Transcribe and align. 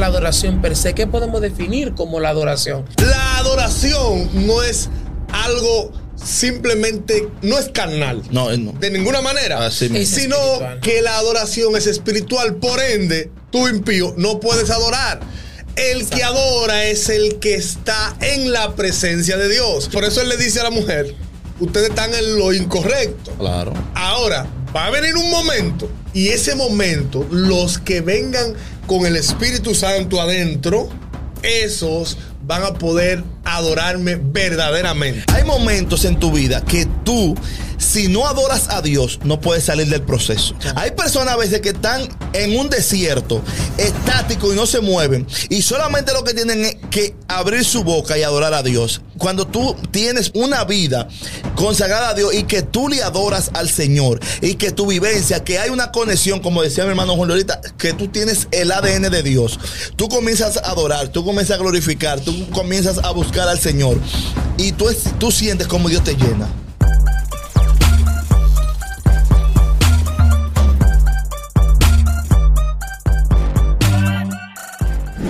la 0.00 0.06
adoración 0.06 0.60
per 0.60 0.74
se? 0.76 0.94
¿Qué 0.94 1.06
podemos 1.06 1.40
definir 1.40 1.94
como 1.94 2.18
la 2.18 2.30
adoración? 2.30 2.84
La 2.98 3.38
adoración 3.38 4.28
no 4.46 4.62
es 4.62 4.88
algo 5.32 5.92
simplemente, 6.16 7.28
no 7.42 7.58
es 7.58 7.68
carnal. 7.68 8.22
No, 8.30 8.54
no. 8.56 8.72
De 8.72 8.90
ninguna 8.90 9.20
manera. 9.22 9.64
Así 9.66 9.84
mismo. 9.88 9.98
Es 9.98 10.08
Sino 10.08 10.36
espiritual. 10.36 10.80
que 10.80 11.02
la 11.02 11.16
adoración 11.18 11.76
es 11.76 11.86
espiritual. 11.86 12.56
Por 12.56 12.80
ende, 12.80 13.30
tú 13.50 13.68
impío 13.68 14.14
no 14.16 14.40
puedes 14.40 14.70
adorar. 14.70 15.20
El 15.76 16.08
que 16.08 16.24
adora 16.24 16.84
es 16.86 17.08
el 17.08 17.38
que 17.38 17.54
está 17.54 18.16
en 18.20 18.52
la 18.52 18.74
presencia 18.74 19.36
de 19.36 19.48
Dios. 19.48 19.88
Por 19.88 20.04
eso 20.04 20.20
él 20.20 20.28
le 20.28 20.36
dice 20.36 20.60
a 20.60 20.64
la 20.64 20.70
mujer, 20.70 21.14
ustedes 21.60 21.90
están 21.90 22.12
en 22.12 22.38
lo 22.38 22.52
incorrecto. 22.52 23.30
Claro. 23.38 23.72
Ahora, 23.94 24.46
va 24.74 24.86
a 24.86 24.90
venir 24.90 25.14
un 25.16 25.30
momento, 25.30 25.88
y 26.12 26.28
ese 26.28 26.54
momento, 26.54 27.26
los 27.30 27.78
que 27.78 28.00
vengan 28.00 28.54
con 28.86 29.06
el 29.06 29.16
Espíritu 29.16 29.74
Santo 29.74 30.20
adentro, 30.20 30.88
esos 31.42 32.18
van 32.46 32.64
a 32.64 32.74
poder 32.74 33.22
adorarme 33.44 34.16
verdaderamente. 34.16 35.24
Hay 35.32 35.44
momentos 35.44 36.04
en 36.04 36.18
tu 36.18 36.32
vida 36.32 36.62
que 36.64 36.86
tú, 37.04 37.34
si 37.78 38.08
no 38.08 38.26
adoras 38.26 38.68
a 38.68 38.82
Dios, 38.82 39.20
no 39.24 39.40
puedes 39.40 39.64
salir 39.64 39.88
del 39.88 40.02
proceso. 40.02 40.54
Hay 40.76 40.92
personas 40.92 41.34
a 41.34 41.36
veces 41.36 41.60
que 41.60 41.70
están 41.70 42.08
en 42.32 42.58
un 42.58 42.68
desierto, 42.68 43.42
estático 43.78 44.52
y 44.52 44.56
no 44.56 44.66
se 44.66 44.80
mueven, 44.80 45.26
y 45.48 45.62
solamente 45.62 46.12
lo 46.12 46.24
que 46.24 46.34
tienen 46.34 46.64
es 46.64 46.76
que 46.90 47.14
abrir 47.28 47.64
su 47.64 47.82
boca 47.82 48.18
y 48.18 48.22
adorar 48.22 48.54
a 48.54 48.62
Dios. 48.62 49.00
Cuando 49.18 49.46
tú 49.46 49.76
tienes 49.90 50.30
una 50.34 50.64
vida 50.64 51.08
consagrada 51.54 52.10
a 52.10 52.14
Dios 52.14 52.32
y 52.32 52.44
que 52.44 52.62
tú 52.62 52.88
le 52.88 53.02
adoras 53.02 53.50
al 53.52 53.68
Señor 53.68 54.18
y 54.40 54.54
que 54.54 54.72
tu 54.72 54.86
vivencia, 54.86 55.44
que 55.44 55.58
hay 55.58 55.68
una 55.68 55.92
conexión, 55.92 56.40
como 56.40 56.62
decía 56.62 56.84
mi 56.84 56.90
hermano 56.90 57.16
Julio 57.16 57.34
ahorita, 57.34 57.60
que 57.76 57.92
tú 57.92 58.08
tienes 58.08 58.48
el 58.50 58.72
ADN 58.72 59.10
de 59.10 59.22
Dios, 59.22 59.58
tú 59.96 60.08
comienzas 60.08 60.56
a 60.56 60.70
adorar, 60.70 61.08
tú 61.08 61.24
comienzas 61.24 61.56
a 61.56 61.60
glorificar, 61.60 62.20
tú 62.20 62.48
comienzas 62.50 62.98
a 62.98 63.10
buscar 63.10 63.29
al 63.38 63.60
Señor 63.60 63.96
y 64.56 64.72
tú, 64.72 64.86
tú 65.18 65.30
sientes 65.30 65.66
como 65.68 65.88
Dios 65.88 66.02
te 66.02 66.14
llena. 66.14 66.48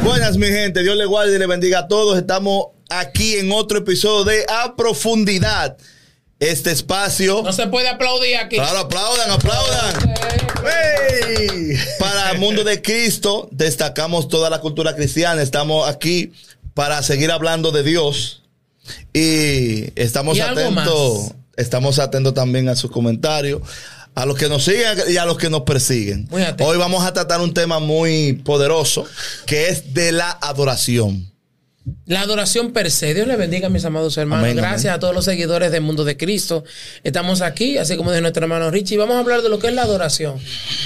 Buenas, 0.02 0.36
mi 0.39 0.47
gente. 0.47 0.83
Dios 0.83 0.97
le 0.97 1.05
guarde 1.05 1.36
y 1.36 1.39
le 1.39 1.47
bendiga 1.47 1.80
a 1.80 1.89
todos. 1.89 2.19
Estamos 2.19 2.69
aquí 2.89 3.36
en 3.36 3.52
otro 3.52 3.78
episodio 3.78 4.24
de 4.24 4.46
A 4.48 4.74
Profundidad. 4.77 5.77
Este 6.39 6.70
espacio. 6.70 7.42
No 7.42 7.52
se 7.52 7.67
puede 7.67 7.91
aplaudir 7.91 8.39
aquí. 8.39 8.56
Claro, 8.56 8.78
aplaudan, 8.78 9.30
aplaudan. 9.30 10.14
¡Hey! 10.64 11.77
Para 11.98 12.30
el 12.30 12.39
mundo 12.39 12.64
de 12.64 12.80
Cristo, 12.80 13.48
destacamos 13.52 14.27
toda 14.28 14.48
la 14.48 14.61
cultura 14.61 14.96
cristiana. 14.96 15.42
Estamos 15.42 15.86
aquí 15.86 16.33
para 16.81 17.03
seguir 17.03 17.31
hablando 17.31 17.73
de 17.73 17.83
Dios. 17.83 18.41
Y 19.12 19.92
estamos 20.00 20.39
Y 20.39 20.41
atentos. 20.41 21.33
Estamos 21.55 21.98
atentos 21.98 22.33
también 22.33 22.70
a 22.70 22.75
sus 22.75 22.91
comentarios. 22.91 23.61
A 24.14 24.25
los 24.25 24.39
que 24.39 24.48
nos 24.48 24.64
siguen 24.64 24.98
y 25.11 25.19
a 25.19 25.27
los 25.27 25.36
que 25.36 25.51
nos 25.51 25.64
persiguen. 25.64 26.27
Hoy 26.58 26.78
vamos 26.78 27.05
a 27.05 27.12
tratar 27.12 27.42
un 27.42 27.53
tema 27.53 27.81
muy 27.81 28.33
poderoso 28.33 29.05
que 29.45 29.69
es 29.69 29.92
de 29.92 30.12
la 30.12 30.31
adoración. 30.31 31.30
La 32.06 32.22
adoración 32.22 32.72
per 32.72 32.91
se. 32.91 33.14
Dios 33.14 33.27
le 33.27 33.36
bendiga, 33.36 33.69
mis 33.69 33.84
amados 33.84 34.16
hermanos. 34.16 34.44
Amén, 34.44 34.56
Gracias 34.56 34.86
amén. 34.86 34.94
a 34.96 34.98
todos 34.98 35.14
los 35.14 35.24
seguidores 35.24 35.70
del 35.72 35.83
mundo 35.83 36.05
de 36.05 36.16
Cristo. 36.16 36.64
Estamos 37.05 37.41
aquí, 37.41 37.78
así 37.78 37.96
como 37.96 38.10
de 38.10 38.20
nuestro 38.20 38.42
hermano 38.44 38.70
Richie. 38.70 38.94
y 38.94 38.98
Vamos 38.98 39.16
a 39.16 39.20
hablar 39.20 39.42
de 39.42 39.48
lo 39.48 39.58
que 39.58 39.69
es 39.69 39.74
la 39.74 39.83
adoración. 39.83 40.38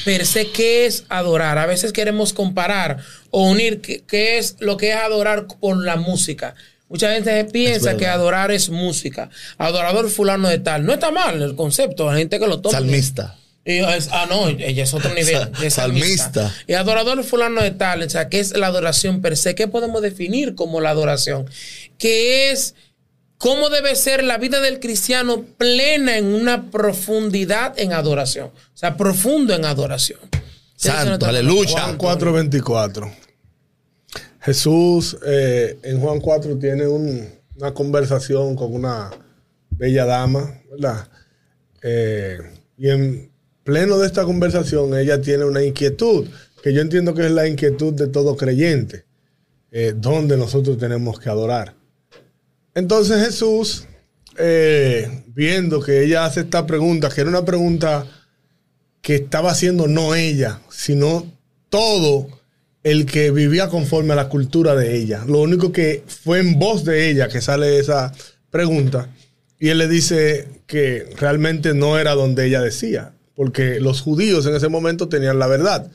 Per 0.05 0.27
se, 0.27 0.51
¿qué 0.51 0.87
es 0.87 1.05
adorar? 1.09 1.59
A 1.59 1.67
veces 1.67 1.93
queremos 1.93 2.33
comparar 2.33 2.99
o 3.31 3.51
unir 3.51 3.81
qué, 3.81 4.03
qué 4.07 4.39
es 4.39 4.57
lo 4.61 4.77
que 4.77 4.91
es 4.91 4.97
adorar 4.97 5.47
por 5.61 5.83
la 5.83 5.97
música. 5.97 6.55
Mucha 6.89 7.13
gente 7.13 7.45
piensa 7.47 7.97
que 7.97 8.07
adorar 8.07 8.51
es 8.53 8.69
música. 8.69 9.31
Adorador 9.59 10.11
fulano 10.11 10.49
de 10.49 10.59
tal. 10.59 10.85
No 10.85 10.93
está 10.93 11.11
mal 11.11 11.43
el 11.43 11.57
concepto. 11.57 12.09
Hay 12.11 12.19
gente 12.19 12.39
que 12.39 12.47
lo 12.47 12.61
toma. 12.61 12.79
Salmista. 12.79 13.37
Y 13.67 13.79
es- 13.79 14.09
ah, 14.13 14.27
no, 14.29 14.49
ella 14.49 14.83
es 14.83 14.93
otro 14.95 15.11
nivel. 15.15 15.35
Sa- 15.35 15.51
ella 15.57 15.67
es 15.67 15.75
salmista. 15.75 16.55
Y 16.67 16.75
adorador 16.75 17.23
fulano 17.25 17.63
de 17.63 17.71
tal, 17.71 18.03
o 18.03 18.11
sea, 18.11 18.29
¿qué 18.29 18.41
es 18.41 18.57
la 18.57 18.67
adoración 18.67 19.21
per 19.23 19.37
se? 19.37 19.55
¿Qué 19.55 19.69
podemos 19.69 20.03
definir 20.03 20.55
como 20.55 20.81
la 20.81 20.91
adoración? 20.91 21.47
Que 21.99 22.51
es 22.51 22.75
cómo 23.39 23.71
debe 23.71 23.95
ser 23.97 24.23
la 24.25 24.39
vida 24.39 24.61
del 24.61 24.81
cristiano 24.81 25.45
plena 25.59 26.17
en 26.19 26.27
una 26.27 26.71
profundidad 26.71 27.79
en 27.79 27.93
adoración. 27.93 28.47
O 28.49 28.77
sea, 28.77 28.97
profundo 28.97 29.55
en 29.55 29.65
adoración. 29.65 30.21
Santo, 30.77 31.25
aleluya. 31.27 31.71
Juan 31.97 31.99
4:24. 31.99 33.11
Jesús 34.41 35.17
eh, 35.27 35.79
en 35.83 36.01
Juan 36.01 36.21
4 36.21 36.59
tiene 36.59 36.87
un- 36.87 37.29
una 37.57 37.73
conversación 37.73 38.57
con 38.57 38.75
una 38.75 39.11
bella 39.71 40.05
dama, 40.05 40.61
¿verdad? 40.71 41.09
Eh, 41.83 42.39
y 42.77 42.89
en 42.91 43.31
pleno 43.65 43.99
de 43.99 44.07
esta 44.07 44.25
conversación 44.25 44.97
ella 44.97 45.21
tiene 45.21 45.45
una 45.45 45.63
inquietud, 45.63 46.29
que 46.63 46.73
yo 46.73 46.81
entiendo 46.81 47.15
que 47.15 47.27
es 47.27 47.33
la 47.33 47.49
inquietud 47.49 47.93
de 47.95 48.07
todo 48.07 48.37
creyente, 48.37 49.05
eh, 49.73 49.95
donde 49.97 50.37
nosotros 50.37 50.79
tenemos 50.79 51.19
que 51.19 51.31
adorar. 51.31 51.75
Entonces 52.75 53.25
Jesús, 53.25 53.87
eh, 54.39 55.25
viendo 55.29 55.81
que 55.81 56.05
ella 56.05 56.25
hace 56.25 56.41
esta 56.41 56.67
pregunta, 56.67 57.09
que 57.09 57.23
era 57.23 57.31
una 57.31 57.45
pregunta 57.45 58.07
que 59.01 59.17
estaba 59.17 59.51
haciendo 59.51 59.87
no 59.87 60.15
ella, 60.15 60.61
sino 60.71 61.27
todo 61.69 62.29
el 62.83 63.07
que 63.07 63.31
vivía 63.31 63.69
conforme 63.69 64.13
a 64.13 64.17
la 64.17 64.29
cultura 64.29 64.75
de 64.75 64.97
ella. 64.97 65.25
Lo 65.27 65.41
único 65.41 65.73
que 65.73 66.05
fue 66.07 66.39
en 66.39 66.59
voz 66.59 66.85
de 66.85 67.11
ella 67.11 67.29
que 67.29 67.41
sale 67.41 67.79
esa 67.79 68.13
pregunta. 68.51 69.09
Y 69.59 69.71
él 69.71 69.79
le 69.79 69.89
dice 69.89 70.49
que 70.67 71.09
realmente 71.17 71.75
no 71.75 71.99
era 71.99 72.15
donde 72.15 72.47
ella 72.47 72.61
decía, 72.61 73.14
porque 73.35 73.81
los 73.81 74.01
judíos 74.01 74.47
en 74.47 74.55
ese 74.55 74.69
momento 74.69 75.09
tenían 75.09 75.39
la 75.39 75.47
verdad. 75.47 75.91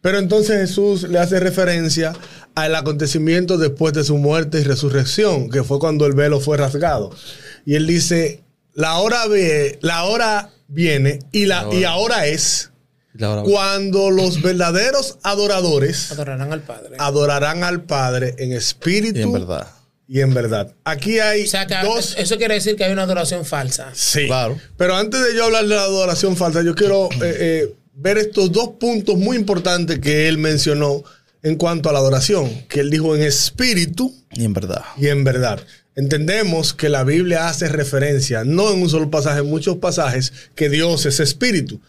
Pero 0.00 0.18
entonces 0.18 0.60
Jesús 0.60 1.04
le 1.04 1.18
hace 1.18 1.38
referencia 1.38 2.12
al 2.54 2.74
acontecimiento 2.74 3.56
después 3.56 3.94
de 3.94 4.02
su 4.02 4.18
muerte 4.18 4.60
y 4.60 4.64
resurrección, 4.64 5.48
que 5.48 5.62
fue 5.62 5.78
cuando 5.78 6.06
el 6.06 6.12
velo 6.12 6.40
fue 6.40 6.56
rasgado. 6.56 7.14
Y 7.64 7.76
él 7.76 7.86
dice, 7.86 8.42
la 8.74 8.98
hora, 8.98 9.26
ve, 9.28 9.78
la 9.80 10.04
hora 10.04 10.50
viene 10.66 11.20
y, 11.30 11.46
la, 11.46 11.68
y 11.70 11.84
ahora 11.84 12.26
es 12.26 12.72
cuando 13.44 14.10
los 14.10 14.42
verdaderos 14.42 15.18
adoradores 15.22 16.10
Adorarán 16.10 16.52
al 16.52 16.62
Padre. 16.62 16.96
adorarán 16.98 17.62
al 17.62 17.82
Padre 17.82 18.34
en 18.38 18.52
espíritu 18.52 19.18
Y 19.18 19.22
en 19.22 19.32
verdad. 19.32 19.68
Y 20.12 20.20
en 20.20 20.34
verdad. 20.34 20.74
Aquí 20.84 21.20
hay 21.20 21.44
o 21.44 21.46
sea, 21.46 21.66
que 21.66 21.74
dos... 21.82 22.14
eso 22.18 22.36
quiere 22.36 22.52
decir 22.52 22.76
que 22.76 22.84
hay 22.84 22.92
una 22.92 23.04
adoración 23.04 23.46
falsa. 23.46 23.92
Sí. 23.94 24.26
Claro. 24.26 24.58
Pero 24.76 24.94
antes 24.94 25.18
de 25.24 25.34
yo 25.34 25.44
hablar 25.44 25.62
de 25.62 25.74
la 25.74 25.84
adoración 25.84 26.36
falsa, 26.36 26.60
yo 26.62 26.74
quiero 26.74 27.08
eh, 27.12 27.18
eh, 27.22 27.74
ver 27.94 28.18
estos 28.18 28.52
dos 28.52 28.72
puntos 28.78 29.16
muy 29.16 29.38
importantes 29.38 30.00
que 30.00 30.28
él 30.28 30.36
mencionó 30.36 31.02
en 31.42 31.56
cuanto 31.56 31.88
a 31.88 31.94
la 31.94 32.00
adoración, 32.00 32.50
que 32.68 32.80
él 32.80 32.90
dijo 32.90 33.16
en 33.16 33.22
espíritu 33.22 34.14
Y 34.32 34.44
en 34.44 34.52
verdad. 34.52 34.82
y 34.98 35.08
en 35.08 35.24
verdad. 35.24 35.60
Entendemos 35.96 36.74
que 36.74 36.90
la 36.90 37.04
Biblia 37.04 37.48
hace 37.48 37.68
referencia, 37.68 38.44
no 38.44 38.70
en 38.70 38.82
un 38.82 38.90
solo 38.90 39.10
pasaje, 39.10 39.40
en 39.40 39.46
muchos 39.46 39.78
pasajes, 39.78 40.34
que 40.54 40.68
Dios 40.68 41.06
es 41.06 41.20
espíritu. 41.20 41.80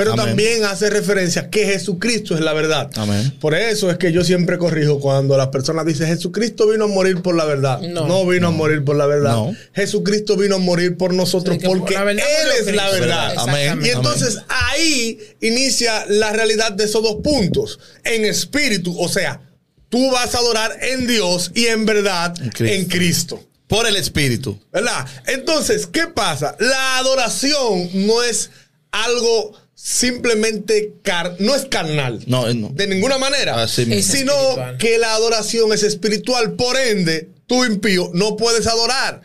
Pero 0.00 0.14
Amén. 0.14 0.26
también 0.28 0.64
hace 0.64 0.88
referencia 0.88 1.50
que 1.50 1.66
Jesucristo 1.66 2.34
es 2.34 2.40
la 2.40 2.54
verdad. 2.54 2.90
Amén. 2.96 3.36
Por 3.38 3.54
eso 3.54 3.90
es 3.90 3.98
que 3.98 4.12
yo 4.12 4.24
siempre 4.24 4.56
corrijo 4.56 4.98
cuando 4.98 5.36
las 5.36 5.48
personas 5.48 5.84
dicen 5.84 6.06
Jesucristo 6.06 6.66
vino 6.66 6.84
a 6.84 6.88
morir 6.88 7.20
por 7.20 7.34
la 7.34 7.44
verdad. 7.44 7.82
No. 7.82 8.08
No, 8.08 8.24
vino 8.24 8.48
a 8.48 8.50
morir 8.50 8.82
por 8.82 8.96
la 8.96 9.04
verdad. 9.04 9.32
No. 9.32 9.54
Jesucristo 9.74 10.38
vino 10.38 10.54
a 10.54 10.58
morir 10.58 10.96
por 10.96 11.12
nosotros 11.12 11.56
Sí, 11.56 11.60
que 11.60 11.66
por 11.66 11.80
porque 11.80 11.96
Él 11.96 12.18
es 12.18 12.74
la 12.74 12.88
verdad. 12.88 13.34
Amén. 13.36 13.80
Y 13.84 13.90
entonces 13.90 14.38
ahí 14.48 15.18
inicia 15.42 16.06
la 16.08 16.32
realidad 16.32 16.72
de 16.72 16.84
esos 16.84 17.02
dos 17.02 17.16
puntos. 17.22 17.78
En 18.02 18.24
espíritu, 18.24 18.98
o 18.98 19.08
sea, 19.10 19.42
tú 19.90 20.10
vas 20.12 20.34
a 20.34 20.38
adorar 20.38 20.78
en 20.80 21.06
Dios 21.06 21.52
y 21.54 21.66
en 21.66 21.84
verdad 21.84 22.34
En 22.40 22.48
Cristo. 22.48 22.74
en 22.74 22.84
Cristo. 22.86 23.46
Por 23.66 23.86
el 23.86 23.96
Espíritu. 23.96 24.58
¿Verdad? 24.72 25.06
Entonces, 25.26 25.86
¿qué 25.86 26.06
pasa? 26.06 26.56
La 26.58 26.96
adoración 26.96 27.90
no 28.06 28.22
es 28.22 28.50
algo 28.92 29.52
simplemente 29.82 30.92
car 31.02 31.36
no 31.38 31.54
es 31.54 31.64
carnal. 31.66 32.20
No, 32.26 32.52
no. 32.52 32.68
De 32.70 32.86
ninguna 32.86 33.18
manera. 33.18 33.62
Así 33.62 33.86
mismo. 33.86 33.94
Es 33.94 34.06
Sino 34.06 34.32
espiritual. 34.32 34.78
que 34.78 34.98
la 34.98 35.14
adoración 35.14 35.72
es 35.72 35.82
espiritual. 35.82 36.52
Por 36.52 36.76
ende, 36.76 37.28
tú 37.46 37.64
impío 37.64 38.10
no 38.14 38.36
puedes 38.36 38.66
adorar. 38.66 39.22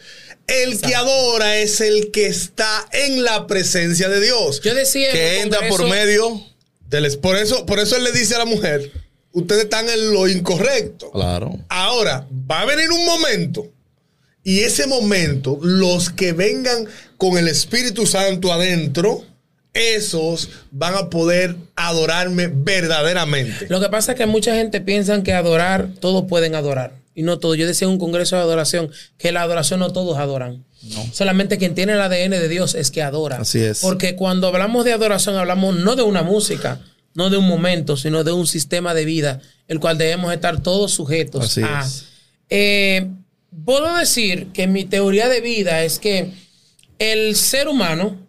El 0.47 0.79
que 0.79 0.93
adora 0.95 1.57
es 1.57 1.81
el 1.81 2.11
que 2.11 2.27
está 2.27 2.87
en 2.91 3.23
la 3.23 3.47
presencia 3.47 4.09
de 4.09 4.21
Dios. 4.21 4.61
Yo 4.61 4.73
decía. 4.75 5.11
Que 5.11 5.41
entra 5.41 5.67
por 5.67 5.87
medio. 5.89 6.41
Del- 6.89 7.17
por, 7.17 7.35
eso, 7.35 7.65
por 7.65 7.79
eso 7.79 7.95
él 7.97 8.03
le 8.03 8.11
dice 8.11 8.35
a 8.35 8.39
la 8.39 8.45
mujer, 8.45 8.91
ustedes 9.33 9.63
están 9.63 9.89
en 9.89 10.13
lo 10.13 10.27
incorrecto. 10.27 11.11
Claro. 11.11 11.59
Ahora, 11.67 12.27
va 12.49 12.61
a 12.61 12.65
venir 12.65 12.91
un 12.91 13.05
momento. 13.05 13.67
Y 14.43 14.59
ese 14.59 14.85
momento, 14.85 15.57
los 15.63 16.11
que 16.11 16.31
vengan 16.31 16.85
con 17.17 17.39
el 17.39 17.47
Espíritu 17.47 18.05
Santo 18.05 18.53
adentro, 18.53 19.25
esos 19.75 20.49
van 20.71 20.95
a 20.95 21.09
poder 21.09 21.55
adorarme 21.75 22.47
verdaderamente. 22.47 23.67
Lo 23.69 23.79
que 23.79 23.89
pasa 23.89 24.13
es 24.13 24.17
que 24.17 24.25
mucha 24.25 24.55
gente 24.55 24.81
piensa 24.81 25.21
que 25.21 25.33
adorar, 25.33 25.89
todos 25.99 26.25
pueden 26.27 26.55
adorar. 26.55 26.93
Y 27.13 27.23
no 27.23 27.39
todos. 27.39 27.57
Yo 27.57 27.67
decía 27.67 27.87
en 27.87 27.93
un 27.93 27.99
congreso 27.99 28.35
de 28.35 28.41
adoración 28.41 28.89
que 29.17 29.31
la 29.31 29.43
adoración 29.43 29.79
no 29.79 29.93
todos 29.93 30.17
adoran. 30.17 30.65
Solamente 31.13 31.57
quien 31.57 31.73
tiene 31.75 31.93
el 31.93 32.01
ADN 32.01 32.31
de 32.31 32.49
Dios 32.49 32.75
es 32.75 32.91
que 32.91 33.01
adora. 33.01 33.37
Así 33.37 33.59
es. 33.59 33.79
Porque 33.79 34.15
cuando 34.15 34.47
hablamos 34.47 34.85
de 34.85 34.93
adoración, 34.93 35.35
hablamos 35.37 35.75
no 35.77 35.95
de 35.95 36.03
una 36.03 36.23
música, 36.23 36.81
no 37.13 37.29
de 37.29 37.37
un 37.37 37.47
momento, 37.47 37.95
sino 37.97 38.23
de 38.23 38.33
un 38.33 38.45
sistema 38.47 38.93
de 38.93 39.05
vida, 39.05 39.41
el 39.67 39.79
cual 39.79 39.97
debemos 39.97 40.33
estar 40.33 40.61
todos 40.61 40.91
sujetos 40.91 41.45
Así 41.45 41.61
a. 41.63 41.81
es. 41.81 42.05
Eh, 42.49 43.07
puedo 43.63 43.95
decir 43.97 44.47
que 44.53 44.67
mi 44.67 44.85
teoría 44.85 45.29
de 45.29 45.41
vida 45.41 45.83
es 45.83 45.99
que 45.99 46.31
el 46.99 47.35
ser 47.35 47.67
humano, 47.67 48.24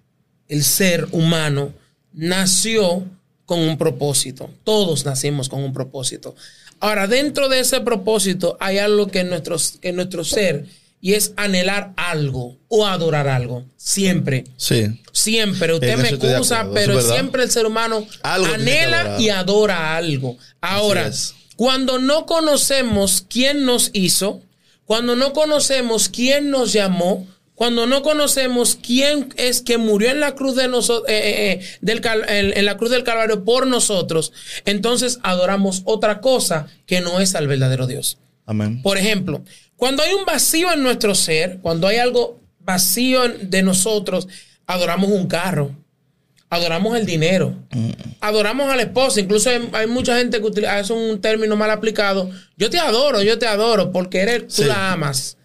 el 0.48 0.64
ser 0.64 1.08
humano, 1.12 1.72
nació 2.12 3.04
con 3.44 3.60
un 3.60 3.78
propósito. 3.78 4.50
Todos 4.64 5.04
nacimos 5.04 5.48
con 5.48 5.62
un 5.62 5.72
propósito. 5.72 6.34
Ahora, 6.80 7.06
dentro 7.06 7.48
de 7.48 7.60
ese 7.60 7.80
propósito 7.80 8.56
hay 8.60 8.78
algo 8.78 9.06
que 9.08 9.20
en 9.20 9.30
nuestro, 9.30 9.56
que 9.80 9.92
nuestro 9.92 10.24
ser 10.24 10.66
y 11.00 11.14
es 11.14 11.32
anhelar 11.36 11.92
algo 11.96 12.56
o 12.68 12.86
adorar 12.86 13.28
algo. 13.28 13.64
Siempre. 13.76 14.44
Sí. 14.56 15.00
Siempre. 15.12 15.72
Usted 15.72 15.96
me 15.96 16.08
excusa, 16.08 16.60
acuerdo, 16.60 16.74
pero 16.74 17.00
siempre 17.00 17.44
el 17.44 17.50
ser 17.50 17.66
humano 17.66 18.06
Algo 18.22 18.52
anhela 18.52 19.16
y 19.18 19.28
adora 19.28 19.96
algo. 19.96 20.36
Ahora, 20.60 21.10
cuando 21.56 21.98
no 21.98 22.26
conocemos 22.26 23.24
quién 23.28 23.64
nos 23.64 23.90
hizo, 23.92 24.42
cuando 24.84 25.16
no 25.16 25.32
conocemos 25.32 26.08
quién 26.08 26.50
nos 26.50 26.72
llamó, 26.72 27.26
cuando 27.56 27.86
no 27.86 28.02
conocemos 28.02 28.78
quién 28.80 29.34
es 29.36 29.62
que 29.62 29.76
murió 29.78 30.10
en 30.10 30.20
la 30.20 30.36
cruz 30.36 30.54
de 30.54 30.68
nosotros, 30.68 31.10
del 31.80 32.00
cal- 32.00 32.24
en, 32.28 32.56
en 32.56 32.64
la 32.64 32.76
cruz 32.76 32.90
del 32.90 33.02
Calvario 33.02 33.44
por 33.44 33.66
nosotros, 33.66 34.32
entonces 34.64 35.18
adoramos 35.24 35.82
otra 35.86 36.20
cosa 36.20 36.68
que 36.86 37.00
no 37.00 37.18
es 37.18 37.34
al 37.34 37.48
verdadero 37.48 37.88
Dios. 37.88 38.18
Amén. 38.46 38.80
Por 38.82 38.96
ejemplo, 38.98 39.42
cuando 39.76 40.02
hay 40.04 40.12
un 40.14 40.24
vacío 40.24 40.72
en 40.72 40.82
nuestro 40.84 41.14
ser, 41.16 41.58
cuando 41.62 41.88
hay 41.88 41.96
algo 41.96 42.40
vacío 42.60 43.22
de 43.28 43.62
nosotros, 43.62 44.28
adoramos 44.66 45.10
un 45.10 45.26
carro, 45.26 45.74
adoramos 46.48 46.96
el 46.96 47.06
dinero, 47.06 47.56
adoramos 48.20 48.70
a 48.70 48.76
la 48.76 48.82
esposa. 48.82 49.20
Incluso 49.20 49.50
hay, 49.50 49.68
hay 49.72 49.86
mucha 49.86 50.16
gente 50.18 50.38
que 50.40 50.46
utiliza, 50.46 50.78
es 50.78 50.90
un 50.90 51.20
término 51.20 51.56
mal 51.56 51.70
aplicado. 51.70 52.30
Yo 52.56 52.70
te 52.70 52.78
adoro, 52.78 53.22
yo 53.22 53.38
te 53.38 53.46
adoro, 53.46 53.90
porque 53.92 54.20
eres, 54.20 54.42
tú 54.48 54.62
Sí. 54.62 54.64
la 54.64 54.92
amas, 54.92 55.36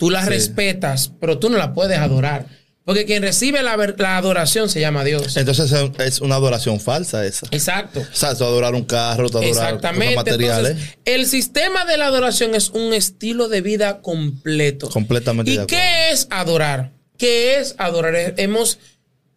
tú 0.00 0.10
la 0.10 0.24
Sí. 0.24 0.30
respetas, 0.30 1.12
pero 1.20 1.38
tú 1.38 1.48
no 1.48 1.58
la 1.58 1.72
puedes 1.74 1.98
adorar. 1.98 2.46
Porque 2.84 3.04
quien 3.04 3.22
recibe 3.22 3.62
la, 3.62 3.76
la 3.98 4.16
adoración 4.16 4.68
se 4.70 4.80
llama 4.80 5.04
Dios. 5.04 5.36
Entonces 5.36 5.70
es- 5.98 6.20
una 6.22 6.36
adoración 6.36 6.80
falsa 6.80 7.24
esa. 7.24 7.46
Exacto. 7.52 8.00
O 8.00 8.16
sea, 8.16 8.34
tú 8.34 8.42
adorar 8.44 8.74
un 8.74 8.84
carro, 8.84 9.28
tú 9.28 9.36
adorar 9.38 9.52
cosas 9.54 9.66
Exactamente. 9.74 10.16
materiales. 10.16 10.70
Entonces, 10.72 10.98
el 11.04 11.26
sistema 11.26 11.84
de 11.84 11.98
la 11.98 12.06
adoración 12.06 12.54
es 12.56 12.70
un 12.70 12.92
estilo 12.94 13.46
de 13.48 13.60
vida 13.60 14.00
completo. 14.00 14.88
Completamente 14.88 15.50
¿Y 15.52 15.56
de 15.58 15.62
acuerdo. 15.64 15.76
qué 15.84 16.10
es 16.12 16.26
adorar? 16.30 16.90
¿Qué 17.18 17.58
es 17.58 17.74
adorar? 17.78 18.16
Eh, 18.16 18.34
Hemos, 18.38 18.78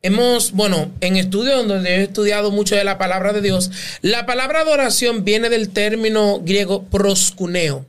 hemos, 0.02 0.54
bueno, 0.54 0.92
en 1.02 1.18
estudios 1.18 1.68
donde 1.68 1.98
he 1.98 2.04
estudiado 2.04 2.50
mucho 2.50 2.76
de 2.76 2.86
la 2.86 2.98
palabra 2.98 3.34
de 3.34 3.42
Dios, 3.42 3.70
la 4.02 4.26
palabra 4.26 4.62
adoración 4.62 5.26
viene 5.26 5.50
del 5.50 5.70
término 5.70 6.40
griego 6.40 6.86
proscuneo. 6.86 7.86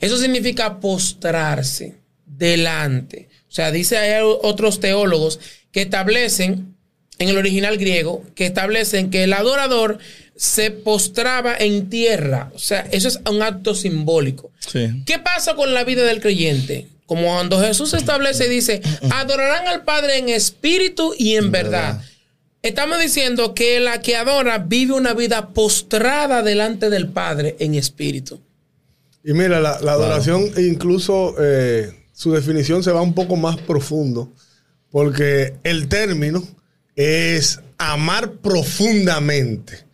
Eso 0.00 0.18
significa 0.18 0.80
postrarse 0.80 1.96
delante. 2.24 3.28
O 3.48 3.52
sea, 3.52 3.70
dice 3.70 3.98
hay 3.98 4.22
otros 4.22 4.80
teólogos 4.80 5.40
que 5.70 5.82
establecen 5.82 6.74
en 7.18 7.28
el 7.28 7.38
original 7.38 7.78
griego 7.78 8.24
que 8.34 8.46
establecen 8.46 9.10
que 9.10 9.24
el 9.24 9.32
adorador 9.32 9.98
se 10.36 10.70
postraba 10.70 11.54
en 11.56 11.88
tierra. 11.88 12.50
O 12.54 12.58
sea, 12.58 12.86
eso 12.90 13.08
es 13.08 13.20
un 13.30 13.42
acto 13.42 13.74
simbólico. 13.74 14.50
Sí. 14.58 15.02
¿Qué 15.06 15.18
pasa 15.18 15.54
con 15.54 15.72
la 15.74 15.84
vida 15.84 16.02
del 16.02 16.20
creyente? 16.20 16.88
Como 17.06 17.24
cuando 17.24 17.60
Jesús 17.60 17.92
establece 17.94 18.46
y 18.46 18.50
dice, 18.50 18.80
adorarán 19.10 19.68
al 19.68 19.84
Padre 19.84 20.18
en 20.18 20.30
espíritu 20.30 21.14
y 21.18 21.34
en 21.36 21.50
verdad. 21.50 21.96
verdad. 21.96 22.04
Estamos 22.62 23.00
diciendo 23.00 23.54
que 23.54 23.80
la 23.80 24.00
que 24.00 24.16
adora 24.16 24.58
vive 24.58 24.94
una 24.94 25.14
vida 25.14 25.48
postrada 25.50 26.42
delante 26.42 26.90
del 26.90 27.08
Padre 27.08 27.56
en 27.58 27.74
espíritu. 27.74 28.40
Y 29.24 29.32
mira, 29.32 29.60
la, 29.60 29.80
la 29.80 29.92
adoración 29.92 30.50
incluso 30.56 31.34
eh, 31.38 31.92
su 32.12 32.32
definición 32.32 32.82
se 32.82 32.92
va 32.92 33.02
un 33.02 33.14
poco 33.14 33.36
más 33.36 33.56
profundo, 33.58 34.32
porque 34.90 35.54
el 35.62 35.88
término 35.88 36.42
es 36.96 37.60
amar 37.78 38.32
profundamente. 38.34 39.86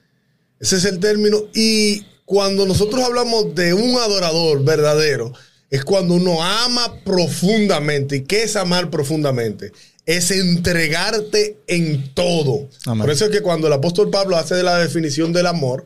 Ese 0.61 0.77
es 0.77 0.85
el 0.85 0.99
término. 0.99 1.39
Y 1.55 2.05
cuando 2.25 2.67
nosotros 2.67 3.03
hablamos 3.03 3.55
de 3.55 3.75
un 3.75 3.97
adorador 3.97 4.65
verdadero, 4.65 5.33
es 5.71 5.85
cuando 5.85 6.15
uno 6.15 6.43
ama 6.43 7.03
profundamente. 7.05 8.17
¿Y 8.17 8.25
qué 8.25 8.43
es 8.43 8.57
amar 8.57 8.91
profundamente? 8.91 9.73
Es 10.07 10.31
entregarte 10.31 11.59
en 11.67 12.13
todo. 12.15 12.69
Amén. 12.87 13.03
Por 13.03 13.11
eso 13.11 13.27
es 13.27 13.31
que 13.31 13.43
cuando 13.43 13.67
el 13.67 13.73
apóstol 13.75 14.11
Pablo 14.11 14.37
hace 14.37 14.55
de 14.55 14.63
la 14.63 14.79
definición 14.79 15.33
del 15.33 15.47
amor, 15.47 15.85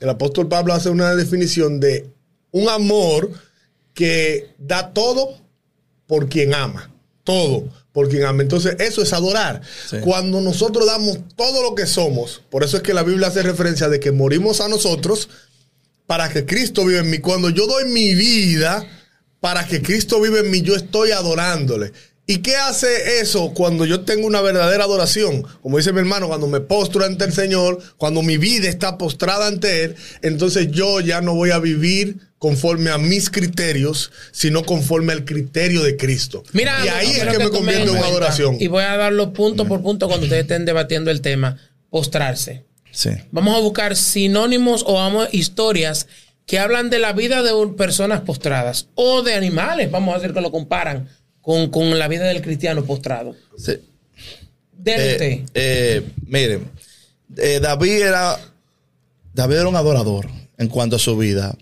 el 0.00 0.08
apóstol 0.08 0.48
Pablo 0.48 0.74
hace 0.74 0.90
una 0.90 1.14
definición 1.14 1.80
de 1.80 2.13
un 2.54 2.68
amor 2.68 3.32
que 3.94 4.54
da 4.58 4.92
todo 4.92 5.40
por 6.06 6.28
quien 6.28 6.54
ama. 6.54 6.88
Todo 7.24 7.68
por 7.90 8.08
quien 8.08 8.24
ama. 8.24 8.42
Entonces, 8.42 8.76
eso 8.78 9.02
es 9.02 9.12
adorar. 9.12 9.60
Sí. 9.90 9.96
Cuando 10.04 10.40
nosotros 10.40 10.86
damos 10.86 11.18
todo 11.34 11.64
lo 11.64 11.74
que 11.74 11.84
somos, 11.84 12.42
por 12.50 12.62
eso 12.62 12.76
es 12.76 12.84
que 12.84 12.94
la 12.94 13.02
Biblia 13.02 13.26
hace 13.26 13.42
referencia 13.42 13.88
de 13.88 13.98
que 13.98 14.12
morimos 14.12 14.60
a 14.60 14.68
nosotros 14.68 15.28
para 16.06 16.28
que 16.28 16.46
Cristo 16.46 16.84
vive 16.86 17.00
en 17.00 17.10
mí. 17.10 17.18
Cuando 17.18 17.50
yo 17.50 17.66
doy 17.66 17.86
mi 17.86 18.14
vida 18.14 18.86
para 19.40 19.66
que 19.66 19.82
Cristo 19.82 20.20
vive 20.20 20.40
en 20.40 20.50
mí, 20.52 20.62
yo 20.62 20.76
estoy 20.76 21.10
adorándole. 21.10 21.92
¿Y 22.26 22.38
qué 22.38 22.56
hace 22.56 23.20
eso 23.20 23.52
cuando 23.52 23.84
yo 23.84 24.00
tengo 24.00 24.26
una 24.26 24.40
verdadera 24.40 24.84
adoración? 24.84 25.44
Como 25.60 25.76
dice 25.76 25.92
mi 25.92 25.98
hermano, 25.98 26.28
cuando 26.28 26.46
me 26.46 26.60
postro 26.60 27.04
ante 27.04 27.24
el 27.24 27.34
Señor, 27.34 27.82
cuando 27.98 28.22
mi 28.22 28.38
vida 28.38 28.68
está 28.68 28.96
postrada 28.96 29.46
ante 29.46 29.84
Él, 29.84 29.96
entonces 30.22 30.70
yo 30.70 31.00
ya 31.00 31.20
no 31.20 31.34
voy 31.34 31.50
a 31.50 31.58
vivir 31.58 32.16
conforme 32.38 32.90
a 32.90 32.98
mis 32.98 33.28
criterios, 33.28 34.10
sino 34.32 34.64
conforme 34.64 35.12
al 35.12 35.26
criterio 35.26 35.82
de 35.82 35.98
Cristo. 35.98 36.42
Mira, 36.52 36.74
y 36.84 36.88
ahí 36.88 37.10
es 37.12 37.24
que 37.24 37.38
me 37.38 37.44
tú 37.44 37.52
convierte 37.52 37.84
en 37.84 37.90
una 37.90 38.06
adoración. 38.06 38.56
Y 38.58 38.68
voy 38.68 38.84
a 38.84 38.96
darlo 38.96 39.34
punto 39.34 39.66
por 39.66 39.82
punto 39.82 40.08
cuando 40.08 40.24
ustedes 40.24 40.42
estén 40.42 40.64
debatiendo 40.64 41.10
el 41.10 41.20
tema, 41.20 41.58
postrarse. 41.90 42.64
Sí. 42.90 43.10
Vamos 43.32 43.54
a 43.54 43.60
buscar 43.60 43.96
sinónimos 43.96 44.82
o 44.86 44.94
vamos, 44.94 45.28
historias 45.32 46.06
que 46.46 46.58
hablan 46.58 46.88
de 46.88 46.98
la 46.98 47.12
vida 47.12 47.42
de 47.42 47.52
personas 47.76 48.22
postradas 48.22 48.88
o 48.94 49.22
de 49.22 49.34
animales, 49.34 49.90
vamos 49.90 50.14
a 50.14 50.18
hacer 50.18 50.32
que 50.32 50.40
lo 50.40 50.50
comparan 50.50 51.08
con, 51.44 51.70
con 51.70 51.96
la 51.98 52.08
vida 52.08 52.24
del 52.24 52.42
cristiano 52.42 52.84
postrado. 52.84 53.36
Sí. 53.56 53.72
Eh, 54.86 55.44
eh, 55.54 56.02
miren, 56.26 56.70
eh, 57.36 57.58
David 57.60 58.02
era 58.02 58.38
David 59.32 59.56
era 59.56 59.68
un 59.68 59.76
adorador 59.76 60.26
en 60.58 60.68
cuanto 60.68 60.96
a 60.96 60.98
su 60.98 61.16
vida. 61.16 61.56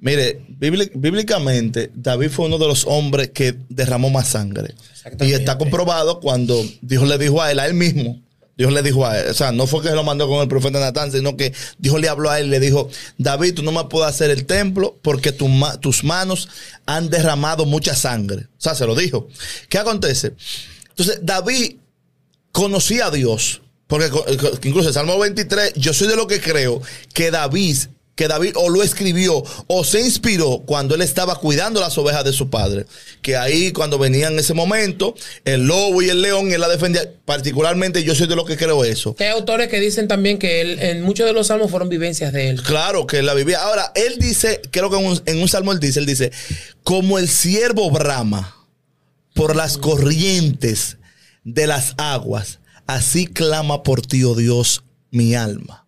Mire, 0.00 0.40
bíbli- 0.60 0.90
bíblicamente, 0.94 1.90
David 1.94 2.28
fue 2.30 2.46
uno 2.46 2.58
de 2.58 2.66
los 2.66 2.84
hombres 2.86 3.30
que 3.30 3.54
derramó 3.68 4.10
más 4.10 4.28
sangre. 4.28 4.74
Y 5.20 5.32
está 5.32 5.58
comprobado 5.58 6.20
cuando 6.20 6.62
Dios 6.82 7.08
le 7.08 7.18
dijo 7.18 7.42
a 7.42 7.50
él, 7.50 7.58
a 7.58 7.66
él 7.66 7.74
mismo. 7.74 8.20
Dios 8.58 8.72
le 8.72 8.82
dijo 8.82 9.06
a 9.06 9.20
él, 9.20 9.30
o 9.30 9.34
sea, 9.34 9.52
no 9.52 9.68
fue 9.68 9.82
que 9.82 9.88
se 9.88 9.94
lo 9.94 10.02
mandó 10.02 10.28
con 10.28 10.42
el 10.42 10.48
profeta 10.48 10.80
Natán, 10.80 11.12
sino 11.12 11.36
que 11.36 11.54
Dios 11.78 12.00
le 12.00 12.08
habló 12.08 12.28
a 12.28 12.40
él 12.40 12.48
y 12.48 12.50
le 12.50 12.58
dijo, 12.58 12.90
David, 13.16 13.54
tú 13.54 13.62
no 13.62 13.70
me 13.70 13.84
puedes 13.84 14.08
hacer 14.08 14.30
el 14.30 14.46
templo 14.46 14.98
porque 15.00 15.30
tus 15.30 16.02
manos 16.02 16.48
han 16.84 17.08
derramado 17.08 17.66
mucha 17.66 17.94
sangre. 17.94 18.48
O 18.58 18.60
sea, 18.60 18.74
se 18.74 18.84
lo 18.84 18.96
dijo. 18.96 19.28
¿Qué 19.68 19.78
acontece? 19.78 20.34
Entonces, 20.88 21.20
David 21.22 21.76
conocía 22.50 23.06
a 23.06 23.10
Dios. 23.12 23.62
Porque 23.86 24.10
incluso 24.64 24.88
el 24.88 24.94
Salmo 24.94 25.16
23, 25.18 25.74
yo 25.76 25.94
soy 25.94 26.08
de 26.08 26.16
lo 26.16 26.26
que 26.26 26.40
creo 26.40 26.82
que 27.14 27.30
David, 27.30 27.76
que 28.18 28.26
David 28.26 28.54
o 28.56 28.68
lo 28.68 28.82
escribió 28.82 29.44
o 29.68 29.84
se 29.84 30.00
inspiró 30.00 30.64
cuando 30.66 30.96
él 30.96 31.02
estaba 31.02 31.36
cuidando 31.36 31.80
las 31.80 31.96
ovejas 31.98 32.24
de 32.24 32.32
su 32.32 32.50
padre. 32.50 32.84
Que 33.22 33.36
ahí 33.36 33.70
cuando 33.70 33.96
venía 33.96 34.26
en 34.26 34.36
ese 34.36 34.54
momento, 34.54 35.14
el 35.44 35.68
lobo 35.68 36.02
y 36.02 36.08
el 36.08 36.20
león, 36.20 36.50
él 36.50 36.60
la 36.60 36.68
defendía. 36.68 37.08
Particularmente 37.24 38.02
yo 38.02 38.16
soy 38.16 38.26
de 38.26 38.34
lo 38.34 38.44
que 38.44 38.56
creo 38.56 38.84
eso. 38.84 39.14
Que 39.14 39.22
hay 39.22 39.30
autores 39.30 39.68
que 39.68 39.78
dicen 39.78 40.08
también 40.08 40.40
que 40.40 40.60
él, 40.60 40.80
en 40.80 41.02
muchos 41.02 41.26
de 41.26 41.32
los 41.32 41.46
salmos 41.46 41.70
fueron 41.70 41.88
vivencias 41.88 42.32
de 42.32 42.48
él. 42.48 42.60
Claro 42.60 43.06
que 43.06 43.20
él 43.20 43.26
la 43.26 43.34
vivía. 43.34 43.62
Ahora, 43.62 43.92
él 43.94 44.16
dice, 44.18 44.62
creo 44.72 44.90
que 44.90 44.98
en 44.98 45.06
un, 45.06 45.22
en 45.24 45.40
un 45.40 45.46
salmo 45.46 45.70
él 45.70 45.78
dice, 45.78 46.00
él 46.00 46.06
dice, 46.06 46.32
como 46.82 47.20
el 47.20 47.28
siervo 47.28 47.88
brama 47.88 48.56
por 49.32 49.54
las 49.54 49.78
corrientes 49.78 50.96
de 51.44 51.68
las 51.68 51.94
aguas, 51.98 52.58
así 52.88 53.28
clama 53.28 53.84
por 53.84 54.02
ti, 54.02 54.24
oh 54.24 54.34
Dios, 54.34 54.82
mi 55.12 55.36
alma. 55.36 55.84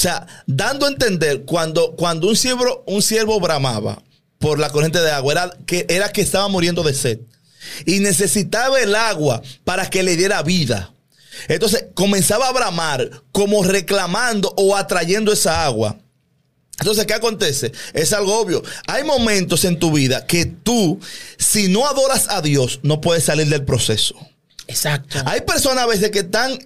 O 0.00 0.02
sea, 0.02 0.26
dando 0.46 0.86
a 0.86 0.88
entender, 0.88 1.42
cuando, 1.42 1.94
cuando 1.94 2.26
un 2.26 2.34
siervo, 2.34 2.82
un 2.86 3.02
siervo 3.02 3.38
bramaba 3.38 4.02
por 4.38 4.58
la 4.58 4.70
corriente 4.70 4.98
de 4.98 5.10
agua, 5.10 5.32
era 5.34 5.50
que, 5.66 5.84
era 5.90 6.10
que 6.10 6.22
estaba 6.22 6.48
muriendo 6.48 6.82
de 6.82 6.94
sed. 6.94 7.20
Y 7.84 7.98
necesitaba 7.98 8.80
el 8.80 8.94
agua 8.94 9.42
para 9.62 9.90
que 9.90 10.02
le 10.02 10.16
diera 10.16 10.42
vida. 10.42 10.94
Entonces 11.48 11.84
comenzaba 11.92 12.48
a 12.48 12.52
bramar 12.52 13.10
como 13.30 13.62
reclamando 13.62 14.54
o 14.56 14.74
atrayendo 14.74 15.34
esa 15.34 15.66
agua. 15.66 15.98
Entonces, 16.78 17.04
¿qué 17.04 17.12
acontece? 17.12 17.70
Es 17.92 18.14
algo 18.14 18.40
obvio. 18.40 18.62
Hay 18.86 19.04
momentos 19.04 19.66
en 19.66 19.78
tu 19.78 19.92
vida 19.92 20.24
que 20.24 20.46
tú, 20.46 20.98
si 21.36 21.68
no 21.68 21.86
adoras 21.86 22.30
a 22.30 22.40
Dios, 22.40 22.80
no 22.82 23.02
puedes 23.02 23.24
salir 23.24 23.48
del 23.50 23.66
proceso. 23.66 24.14
Exacto. 24.66 25.18
Hay 25.26 25.42
personas 25.42 25.84
a 25.84 25.88
veces 25.88 26.10
que 26.10 26.20
están 26.20 26.58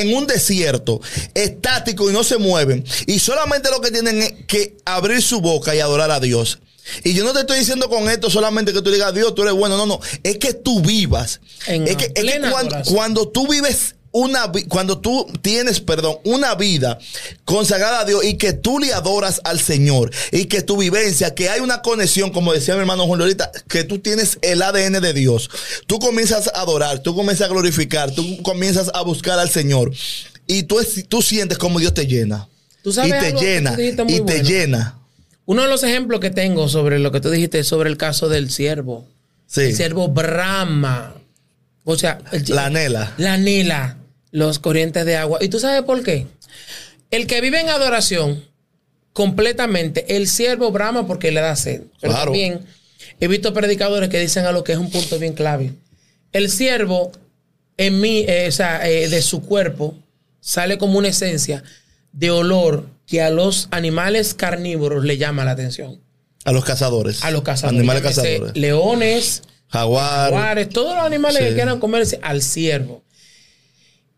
en 0.00 0.14
un 0.14 0.26
desierto, 0.26 1.00
estático 1.34 2.10
y 2.10 2.12
no 2.12 2.24
se 2.24 2.38
mueven, 2.38 2.84
y 3.06 3.18
solamente 3.18 3.70
lo 3.70 3.80
que 3.80 3.90
tienen 3.90 4.22
es 4.22 4.32
que 4.46 4.76
abrir 4.84 5.22
su 5.22 5.40
boca 5.40 5.74
y 5.74 5.80
adorar 5.80 6.10
a 6.10 6.20
Dios. 6.20 6.58
Y 7.02 7.14
yo 7.14 7.24
no 7.24 7.32
te 7.32 7.40
estoy 7.40 7.58
diciendo 7.58 7.88
con 7.88 8.08
esto 8.10 8.28
solamente 8.30 8.72
que 8.72 8.82
tú 8.82 8.90
digas, 8.90 9.14
Dios, 9.14 9.34
tú 9.34 9.42
eres 9.42 9.54
bueno. 9.54 9.76
No, 9.78 9.86
no. 9.86 10.00
Es 10.22 10.36
que 10.36 10.52
tú 10.52 10.82
vivas. 10.82 11.40
En 11.66 11.88
es 11.88 11.96
que, 11.96 12.12
es 12.14 12.24
que 12.24 12.50
cuando, 12.50 12.82
cuando 12.84 13.28
tú 13.28 13.48
vives 13.48 13.94
una 14.16 14.50
cuando 14.68 14.98
tú 14.98 15.26
tienes, 15.42 15.80
perdón, 15.80 16.18
una 16.24 16.54
vida 16.54 16.98
consagrada 17.44 18.00
a 18.00 18.04
Dios 18.04 18.24
y 18.24 18.34
que 18.38 18.52
tú 18.52 18.78
le 18.78 18.94
adoras 18.94 19.40
al 19.42 19.58
Señor 19.58 20.12
y 20.30 20.44
que 20.44 20.62
tu 20.62 20.76
vivencia, 20.76 21.34
que 21.34 21.48
hay 21.50 21.60
una 21.60 21.82
conexión, 21.82 22.30
como 22.30 22.52
decía 22.52 22.74
mi 22.74 22.80
hermano 22.80 23.06
Julio 23.06 23.24
ahorita, 23.24 23.50
que 23.68 23.82
tú 23.82 23.98
tienes 23.98 24.38
el 24.42 24.62
ADN 24.62 25.00
de 25.00 25.12
Dios. 25.12 25.50
Tú 25.88 25.98
comienzas 25.98 26.48
a 26.54 26.60
adorar, 26.60 27.00
tú 27.00 27.14
comienzas 27.16 27.48
a 27.48 27.52
glorificar, 27.52 28.12
tú 28.12 28.40
comienzas 28.44 28.88
a 28.94 29.02
buscar 29.02 29.40
al 29.40 29.50
Señor 29.50 29.90
y 30.46 30.62
tú, 30.62 30.78
es- 30.78 31.08
tú 31.08 31.20
sientes 31.20 31.58
como 31.58 31.80
Dios 31.80 31.92
te 31.92 32.06
llena. 32.06 32.48
Tú 32.84 32.92
sabes 32.92 33.10
y 33.10 33.18
te 33.18 33.32
llena, 33.40 33.76
y 34.06 34.20
te 34.20 34.42
llena. 34.44 34.98
Uno 35.44 35.62
de 35.62 35.68
los 35.68 35.82
ejemplos 35.82 36.20
que 36.20 36.30
tengo 36.30 36.68
sobre 36.68 37.00
lo 37.00 37.10
que 37.10 37.20
tú 37.20 37.30
dijiste 37.30 37.64
sobre 37.64 37.90
el 37.90 37.96
caso 37.96 38.28
del 38.28 38.48
siervo. 38.50 39.08
Sí. 39.48 39.62
El 39.62 39.76
siervo 39.76 40.08
Brahma. 40.08 41.14
O 41.84 41.96
sea, 41.98 42.18
el- 42.32 42.44
La 42.48 42.66
anhela. 42.66 43.12
La 43.18 43.34
anhela, 43.34 43.98
los 44.34 44.58
corrientes 44.58 45.06
de 45.06 45.16
agua. 45.16 45.38
¿Y 45.40 45.48
tú 45.48 45.60
sabes 45.60 45.82
por 45.82 46.02
qué? 46.02 46.26
El 47.12 47.28
que 47.28 47.40
vive 47.40 47.60
en 47.60 47.68
adoración 47.68 48.42
completamente, 49.12 50.16
el 50.16 50.26
siervo 50.28 50.72
Brahma 50.72 51.06
porque 51.06 51.30
le 51.30 51.40
da 51.40 51.54
sed. 51.54 51.82
Pero 52.00 52.12
Claro. 52.12 52.24
también 52.32 52.66
he 53.20 53.28
visto 53.28 53.54
predicadores 53.54 54.08
que 54.08 54.18
dicen 54.18 54.44
a 54.44 54.50
lo 54.50 54.64
que 54.64 54.72
es 54.72 54.78
un 54.78 54.90
punto 54.90 55.20
bien 55.20 55.34
clave. 55.34 55.72
El 56.32 56.50
siervo 56.50 57.12
en 57.76 58.00
mí, 58.00 58.24
eh, 58.26 58.46
o 58.48 58.52
sea, 58.52 58.88
eh, 58.88 59.08
de 59.08 59.22
su 59.22 59.42
cuerpo, 59.42 59.96
sale 60.40 60.78
como 60.78 60.98
una 60.98 61.08
esencia 61.08 61.62
de 62.12 62.32
olor 62.32 62.88
que 63.06 63.22
a 63.22 63.30
los 63.30 63.68
animales 63.70 64.34
carnívoros 64.34 65.04
le 65.04 65.16
llama 65.16 65.44
la 65.44 65.52
atención. 65.52 66.00
A 66.44 66.50
los 66.50 66.64
cazadores. 66.64 67.22
A 67.22 67.30
los 67.30 67.42
cazadores. 67.42 67.78
Animales 67.78 68.02
cazadores. 68.02 68.56
Leones, 68.56 69.42
Jaguar. 69.68 70.30
jaguares, 70.32 70.68
todos 70.70 70.96
los 70.96 71.04
animales 71.04 71.38
Sí. 71.38 71.44
que 71.50 71.54
quieran 71.54 71.78
comerse 71.78 72.18
al 72.20 72.42
ciervo. 72.42 73.03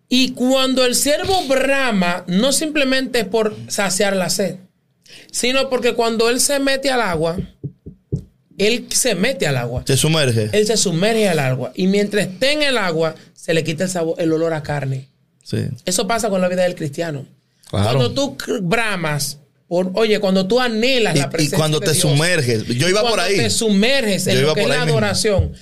Y 0.08 0.32
cuando 0.32 0.84
el 0.84 0.94
ciervo 0.94 1.46
brama, 1.48 2.24
no 2.28 2.52
simplemente 2.52 3.20
es 3.20 3.24
por 3.26 3.56
saciar 3.68 4.14
la 4.16 4.30
sed, 4.30 4.56
sino 5.32 5.68
porque 5.68 5.94
cuando 5.94 6.28
él 6.30 6.40
se 6.40 6.60
mete 6.60 6.90
al 6.90 7.00
agua, 7.00 7.36
él 8.58 8.86
se 8.90 9.14
mete 9.14 9.46
al 9.46 9.56
agua. 9.56 9.82
Se 9.86 9.96
sumerge. 9.96 10.48
Él 10.52 10.66
se 10.66 10.76
sumerge 10.76 11.28
al 11.28 11.38
agua. 11.40 11.72
Y 11.74 11.86
mientras 11.88 12.26
esté 12.26 12.52
en 12.52 12.62
el 12.62 12.78
agua, 12.78 13.14
se 13.34 13.52
le 13.52 13.64
quita 13.64 13.84
el, 13.84 13.90
sabor, 13.90 14.14
el 14.18 14.32
olor 14.32 14.54
a 14.54 14.62
carne. 14.62 15.08
Sí. 15.42 15.58
Eso 15.84 16.06
pasa 16.06 16.30
con 16.30 16.40
la 16.40 16.48
vida 16.48 16.62
del 16.62 16.74
cristiano. 16.74 17.26
Claro. 17.68 17.84
Cuando 17.98 18.12
tú 18.12 18.36
bramas, 18.62 19.38
por, 19.68 19.90
oye, 19.94 20.18
cuando 20.20 20.46
tú 20.46 20.60
anhelas 20.60 21.14
Y- 21.16 21.18
la 21.18 21.26
y 21.26 21.28
presencia 21.30 21.58
cuando 21.58 21.80
de 21.80 21.86
te 21.86 21.92
Dios, 21.92 22.02
sumerges. 22.02 22.64
Yo 22.66 22.88
iba 22.88 23.00
por 23.02 23.10
cuando 23.10 23.22
ahí. 23.24 23.36
te 23.36 23.50
sumerges 23.50 24.26
en 24.28 24.42
lo 24.42 24.54
que 24.54 24.62
es 24.62 24.68
la 24.68 24.84
mismo. 24.86 25.52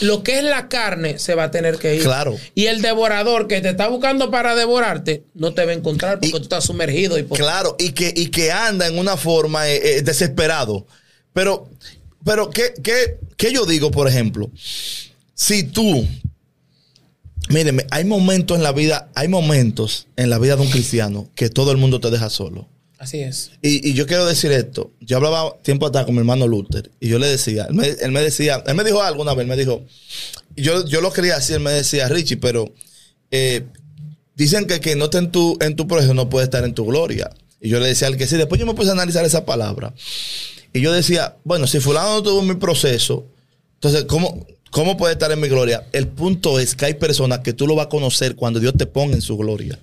Lo 0.00 0.22
que 0.22 0.38
es 0.38 0.44
la 0.44 0.68
carne 0.68 1.18
se 1.18 1.34
va 1.34 1.44
a 1.44 1.50
tener 1.50 1.78
que 1.78 1.94
ir. 1.96 2.02
Claro. 2.02 2.36
Y 2.54 2.66
el 2.66 2.82
devorador 2.82 3.48
que 3.48 3.60
te 3.60 3.70
está 3.70 3.88
buscando 3.88 4.30
para 4.30 4.54
devorarte, 4.54 5.24
no 5.34 5.54
te 5.54 5.64
va 5.64 5.70
a 5.72 5.74
encontrar 5.74 6.14
porque 6.20 6.28
Y- 6.28 6.32
tú 6.32 6.38
estás 6.42 6.64
sumergido. 6.64 7.18
Y 7.18 7.22
por- 7.22 7.38
Claro, 7.38 7.76
y 7.78 7.92
que, 7.92 8.12
y 8.14 8.26
que 8.26 8.52
anda 8.52 8.86
en 8.86 8.98
una 8.98 9.16
forma 9.16 9.68
eh, 9.68 9.98
eh, 9.98 10.02
desesperado. 10.02 10.86
Pero, 11.32 11.68
pero 12.24 12.50
¿qué, 12.50 12.74
qué, 12.82 13.18
qué 13.36 13.52
yo 13.52 13.64
digo, 13.66 13.90
por 13.90 14.06
ejemplo? 14.08 14.50
Si 15.34 15.62
tú, 15.64 16.06
míreme, 17.48 17.86
hay 17.90 18.04
momentos 18.04 18.56
en 18.56 18.62
la 18.62 18.72
vida, 18.72 19.08
hay 19.14 19.28
momentos 19.28 20.06
en 20.16 20.30
la 20.30 20.38
vida 20.38 20.56
de 20.56 20.62
un 20.62 20.70
cristiano 20.70 21.28
que 21.34 21.48
todo 21.50 21.70
el 21.72 21.76
mundo 21.78 22.00
te 22.00 22.10
deja 22.10 22.30
solo. 22.30 22.68
Así 22.98 23.20
es. 23.20 23.50
Y, 23.62 23.92
yo 23.92 24.06
quiero 24.06 24.24
decir 24.26 24.52
esto. 24.52 24.90
Yo 25.00 25.18
hablaba 25.18 25.54
tiempo 25.62 25.86
atrás 25.86 26.06
con 26.06 26.14
mi 26.14 26.20
hermano 26.20 26.46
Luther 26.46 26.90
y 26.98 27.08
yo 27.08 27.18
le 27.18 27.26
decía, 27.26 27.66
él 27.68 27.74
me, 27.74 28.22
decía, 28.22 28.62
él 28.66 28.74
me 28.74 28.84
dijo 28.84 29.02
algo 29.02 29.22
una 29.22 29.34
vez, 29.34 29.46
me 29.46 29.56
dijo, 29.56 29.84
yo, 30.56 30.84
yo 30.86 31.00
lo 31.00 31.12
quería 31.12 31.36
decir, 31.36 31.56
él 31.56 31.62
me 31.62 31.72
decía, 31.72 32.08
Richie, 32.08 32.38
pero 32.38 32.72
eh, 33.30 33.64
dicen 34.34 34.66
que 34.66 34.80
que 34.80 34.96
no 34.96 35.06
está 35.06 35.18
en 35.18 35.30
tu, 35.30 35.58
en 35.60 35.76
tu 35.76 35.86
proceso 35.86 36.14
no 36.14 36.30
puede 36.30 36.44
estar 36.44 36.64
en 36.64 36.74
tu 36.74 36.86
gloria. 36.86 37.30
Y 37.60 37.68
yo 37.68 37.80
le 37.80 37.88
decía 37.88 38.08
al 38.08 38.16
que 38.16 38.26
sí, 38.26 38.36
después 38.36 38.58
yo 38.58 38.66
me 38.66 38.74
puse 38.74 38.90
a 38.90 38.92
analizar 38.92 39.24
esa 39.24 39.44
palabra. 39.44 39.92
Y 40.72 40.80
yo 40.80 40.92
decía, 40.92 41.36
bueno, 41.44 41.66
si 41.66 41.80
fulano 41.80 42.14
no 42.14 42.22
tuvo 42.22 42.42
mi 42.42 42.54
proceso, 42.54 43.26
entonces, 43.74 44.04
¿cómo, 44.04 44.46
¿cómo 44.70 44.96
puede 44.96 45.14
estar 45.14 45.30
en 45.32 45.40
mi 45.40 45.48
gloria? 45.48 45.86
El 45.92 46.08
punto 46.08 46.58
es 46.58 46.74
que 46.74 46.86
hay 46.86 46.94
personas 46.94 47.40
que 47.40 47.52
tú 47.52 47.66
lo 47.66 47.74
vas 47.74 47.86
a 47.86 47.88
conocer 47.90 48.36
cuando 48.36 48.60
Dios 48.60 48.74
te 48.76 48.86
ponga 48.86 49.14
en 49.14 49.22
su 49.22 49.36
gloria. 49.36 49.78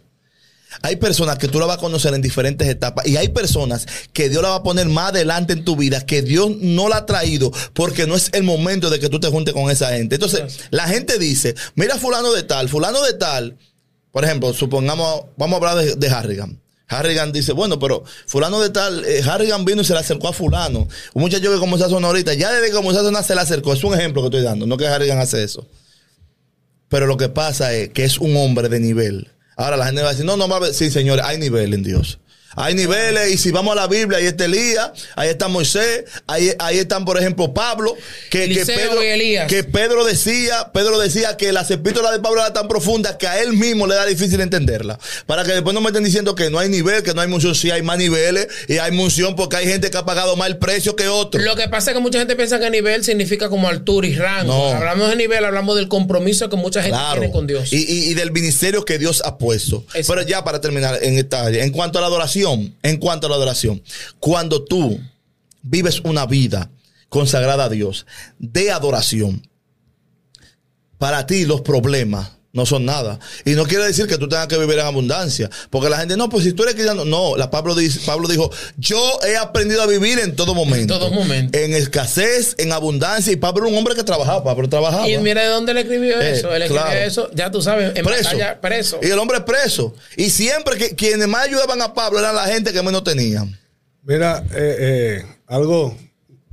Hay 0.81 0.95
personas 0.97 1.37
que 1.37 1.47
tú 1.47 1.59
la 1.59 1.65
vas 1.65 1.77
a 1.77 1.79
conocer 1.79 2.13
en 2.13 2.21
diferentes 2.21 2.67
etapas 2.67 3.05
y 3.07 3.17
hay 3.17 3.29
personas 3.29 3.85
que 4.11 4.29
Dios 4.29 4.41
la 4.41 4.49
va 4.49 4.55
a 4.55 4.63
poner 4.63 4.87
más 4.87 5.09
adelante 5.09 5.53
en 5.53 5.63
tu 5.63 5.75
vida 5.75 6.05
que 6.05 6.21
Dios 6.21 6.51
no 6.59 6.89
la 6.89 6.97
ha 6.97 7.05
traído 7.05 7.51
porque 7.73 8.07
no 8.07 8.15
es 8.15 8.29
el 8.33 8.43
momento 8.43 8.89
de 8.89 8.99
que 8.99 9.09
tú 9.09 9.19
te 9.19 9.27
juntes 9.27 9.53
con 9.53 9.69
esa 9.69 9.89
gente. 9.89 10.15
Entonces, 10.15 10.59
la 10.71 10.87
gente 10.87 11.17
dice, 11.19 11.55
mira 11.75 11.97
fulano 11.97 12.31
de 12.33 12.43
tal, 12.43 12.69
fulano 12.69 13.01
de 13.03 13.13
tal. 13.13 13.57
Por 14.11 14.23
ejemplo, 14.25 14.53
supongamos, 14.53 15.25
vamos 15.37 15.53
a 15.53 15.67
hablar 15.67 15.85
de, 15.85 15.95
de 15.95 16.09
Harrigan. 16.09 16.59
Harrigan 16.87 17.31
dice, 17.31 17.53
bueno, 17.53 17.79
pero 17.79 18.03
fulano 18.25 18.61
de 18.61 18.69
tal, 18.69 19.03
eh, 19.05 19.21
Harrigan 19.27 19.65
vino 19.65 19.81
y 19.81 19.85
se 19.85 19.93
le 19.93 19.99
acercó 19.99 20.27
a 20.27 20.33
fulano. 20.33 20.87
Un 21.13 21.21
muchacho 21.21 21.51
que 21.51 21.59
comenzó 21.59 21.85
a 21.85 21.89
sonar 21.89 22.09
ahorita, 22.09 22.33
ya 22.33 22.51
desde 22.51 22.67
que 22.67 22.73
comenzó 22.73 22.99
a 22.99 23.03
sonar 23.03 23.23
se 23.23 23.35
le 23.35 23.41
acercó. 23.41 23.73
Es 23.73 23.83
un 23.83 23.93
ejemplo 23.93 24.21
que 24.21 24.27
estoy 24.27 24.41
dando, 24.41 24.65
no 24.65 24.77
que 24.77 24.87
Harrigan 24.87 25.19
hace 25.19 25.43
eso. 25.43 25.67
Pero 26.89 27.07
lo 27.07 27.17
que 27.17 27.29
pasa 27.29 27.73
es 27.73 27.89
que 27.89 28.03
es 28.03 28.19
un 28.19 28.35
hombre 28.37 28.69
de 28.69 28.79
nivel. 28.79 29.32
Ahora 29.55 29.77
la 29.77 29.85
gente 29.85 30.01
va 30.01 30.09
a 30.09 30.11
decir, 30.11 30.25
no, 30.25 30.37
no. 30.37 30.47
Sí, 30.73 30.89
señores, 30.89 31.25
hay 31.25 31.37
nivel 31.37 31.73
en 31.73 31.83
Dios. 31.83 32.19
Hay 32.55 32.73
niveles, 32.75 33.31
y 33.33 33.37
si 33.37 33.51
vamos 33.51 33.73
a 33.73 33.75
la 33.75 33.87
Biblia, 33.87 34.19
ahí 34.19 34.25
está 34.25 34.45
Elías, 34.45 34.91
ahí 35.15 35.29
está 35.29 35.47
Moisés, 35.47 36.03
ahí, 36.27 36.51
ahí 36.59 36.77
están, 36.79 37.05
por 37.05 37.17
ejemplo, 37.17 37.53
Pablo, 37.53 37.95
que, 38.29 38.49
que 38.49 38.65
Pedro, 38.65 38.99
que 39.47 39.63
Pedro 39.63 40.05
decía, 40.05 40.71
Pedro 40.73 40.99
decía 40.99 41.35
que 41.37 41.51
las 41.51 41.69
epístolas 41.71 42.11
de 42.11 42.19
Pablo 42.19 42.41
eran 42.41 42.53
tan 42.53 42.67
profundas 42.67 43.15
que 43.17 43.27
a 43.27 43.41
él 43.41 43.53
mismo 43.53 43.87
le 43.87 43.95
da 43.95 44.05
difícil 44.05 44.39
entenderla. 44.41 44.99
Para 45.25 45.43
que 45.43 45.51
después 45.51 45.73
no 45.73 45.81
me 45.81 45.87
estén 45.87 46.03
diciendo 46.03 46.35
que 46.35 46.49
no 46.49 46.59
hay 46.59 46.69
nivel, 46.69 47.03
que 47.03 47.13
no 47.13 47.21
hay 47.21 47.27
munción, 47.27 47.55
sí 47.55 47.71
hay 47.71 47.81
más 47.81 47.97
niveles, 47.97 48.47
y 48.67 48.77
hay 48.77 48.91
munción 48.91 49.35
porque 49.35 49.57
hay 49.57 49.67
gente 49.67 49.89
que 49.89 49.97
ha 49.97 50.05
pagado 50.05 50.35
más 50.35 50.47
el 50.49 50.57
precio 50.57 50.95
que 50.95 51.07
otro. 51.07 51.41
Lo 51.41 51.55
que 51.55 51.67
pasa 51.69 51.91
es 51.91 51.95
que 51.97 52.01
mucha 52.01 52.19
gente 52.19 52.35
piensa 52.35 52.59
que 52.59 52.69
nivel 52.69 53.03
significa 53.03 53.49
como 53.49 53.67
altura 53.67 54.07
y 54.07 54.15
rango. 54.15 54.53
No. 54.53 54.77
Hablamos 54.77 55.09
de 55.09 55.15
nivel, 55.15 55.43
hablamos 55.45 55.75
del 55.75 55.87
compromiso 55.87 56.49
que 56.49 56.55
mucha 56.55 56.81
gente 56.81 56.97
Claro. 56.97 57.19
tiene 57.19 57.31
con 57.33 57.47
Dios. 57.47 57.71
Y, 57.73 57.77
y- 57.77 58.09
y 58.11 58.13
del 58.13 58.31
ministerio 58.31 58.85
que 58.85 58.97
Dios 58.99 59.21
ha 59.25 59.37
puesto. 59.37 59.83
Exacto. 59.93 60.13
Pero 60.13 60.27
ya 60.27 60.43
para 60.43 60.61
terminar 60.61 60.99
en 61.01 61.17
esta 61.17 61.43
área, 61.45 61.63
en 61.63 61.71
cuanto 61.71 61.97
a 61.97 62.01
la 62.01 62.07
adoración, 62.07 62.42
en 62.45 62.97
cuanto 62.97 63.27
a 63.27 63.29
la 63.29 63.35
adoración, 63.35 63.81
cuando 64.19 64.63
tú 64.63 64.99
vives 65.61 66.01
una 66.01 66.25
vida 66.25 66.69
consagrada 67.09 67.65
a 67.65 67.69
Dios 67.69 68.05
de 68.39 68.71
adoración, 68.71 69.47
para 70.97 71.25
ti 71.25 71.45
los 71.45 71.61
problemas 71.61 72.31
no 72.53 72.67
son 72.67 72.85
nada. 72.85 73.19
Y 73.45 73.53
no 73.55 73.65
quiere 73.65 73.83
decir 73.85 74.05
que 74.05 74.19
tú 74.19 74.29
tengas 74.29 74.47
que 74.47 74.59
vivir 74.59 74.75
en 74.77 74.85
abundancia. 74.85 75.49
Porque 75.71 75.89
la 75.89 75.97
gente, 75.97 76.15
no, 76.15 76.29
pues 76.29 76.43
si 76.43 76.53
tú 76.53 76.61
eres 76.61 76.75
cristiano, 76.75 77.03
no. 77.03 77.35
La 77.35 77.49
Pablo, 77.49 77.73
dice, 77.73 77.99
Pablo 78.05 78.27
dijo, 78.27 78.51
yo 78.77 79.01
he 79.27 79.35
aprendido 79.35 79.81
a 79.81 79.87
vivir 79.87 80.19
en 80.19 80.35
todo 80.35 80.53
momento. 80.53 80.99
todo 80.99 81.09
momento. 81.09 81.57
En 81.57 81.73
escasez, 81.73 82.53
en 82.59 82.71
abundancia. 82.71 83.33
Y 83.33 83.37
Pablo 83.37 83.63
era 83.63 83.71
un 83.71 83.77
hombre 83.79 83.95
que 83.95 84.03
trabajaba. 84.03 84.43
Pablo 84.43 84.69
trabajaba. 84.69 85.09
Y 85.09 85.17
mira 85.17 85.41
de 85.41 85.47
dónde 85.47 85.73
le 85.73 85.81
escribió 85.81 86.21
Eh, 86.21 86.33
eso. 86.33 86.53
Él 86.55 86.61
escribió 86.61 86.83
claro. 86.85 86.99
eso, 86.99 87.29
ya 87.33 87.49
tú 87.49 87.59
sabes, 87.59 87.95
en 87.95 88.05
preso. 88.05 88.23
batalla, 88.25 88.61
preso. 88.61 88.99
Y 89.01 89.07
el 89.07 89.17
hombre 89.17 89.37
es 89.39 89.43
preso. 89.45 89.95
Y 90.15 90.29
siempre 90.29 90.77
que 90.77 90.95
quienes 90.95 91.27
más 91.27 91.47
ayudaban 91.47 91.81
a 91.81 91.95
Pablo 91.95 92.19
eran 92.19 92.35
la 92.35 92.45
gente 92.45 92.71
que 92.71 92.83
menos 92.83 93.03
tenían. 93.03 93.59
Mira, 94.03 94.43
eh, 94.53 94.75
eh, 94.79 95.25
algo, 95.47 95.97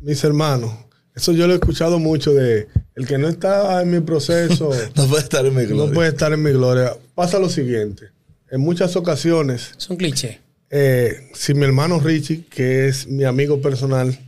mis 0.00 0.24
hermanos, 0.24 0.72
eso 1.14 1.32
yo 1.32 1.46
lo 1.46 1.52
he 1.52 1.56
escuchado 1.56 1.98
mucho 1.98 2.32
de 2.32 2.68
el 3.00 3.06
que 3.06 3.18
no 3.18 3.28
está 3.28 3.80
en 3.82 3.90
mi 3.90 4.00
proceso 4.00 4.70
No 4.96 5.06
puede 5.06 5.22
estar 5.22 5.44
en 5.46 5.54
mi 5.54 5.62
no 5.62 5.68
gloria. 5.68 5.94
puede 5.94 6.08
estar 6.10 6.32
en 6.32 6.42
mi 6.42 6.50
gloria. 6.52 6.92
Pasa 7.14 7.38
lo 7.38 7.48
siguiente, 7.48 8.06
en 8.50 8.60
muchas 8.60 8.94
ocasiones, 8.96 9.72
Es 9.78 9.88
un 9.90 9.96
cliché. 9.96 10.40
eh, 10.70 11.28
si 11.34 11.54
mi 11.54 11.64
hermano 11.64 11.98
Richie, 12.00 12.44
que 12.48 12.88
es 12.88 13.06
mi 13.06 13.24
amigo 13.24 13.60
personal, 13.60 14.18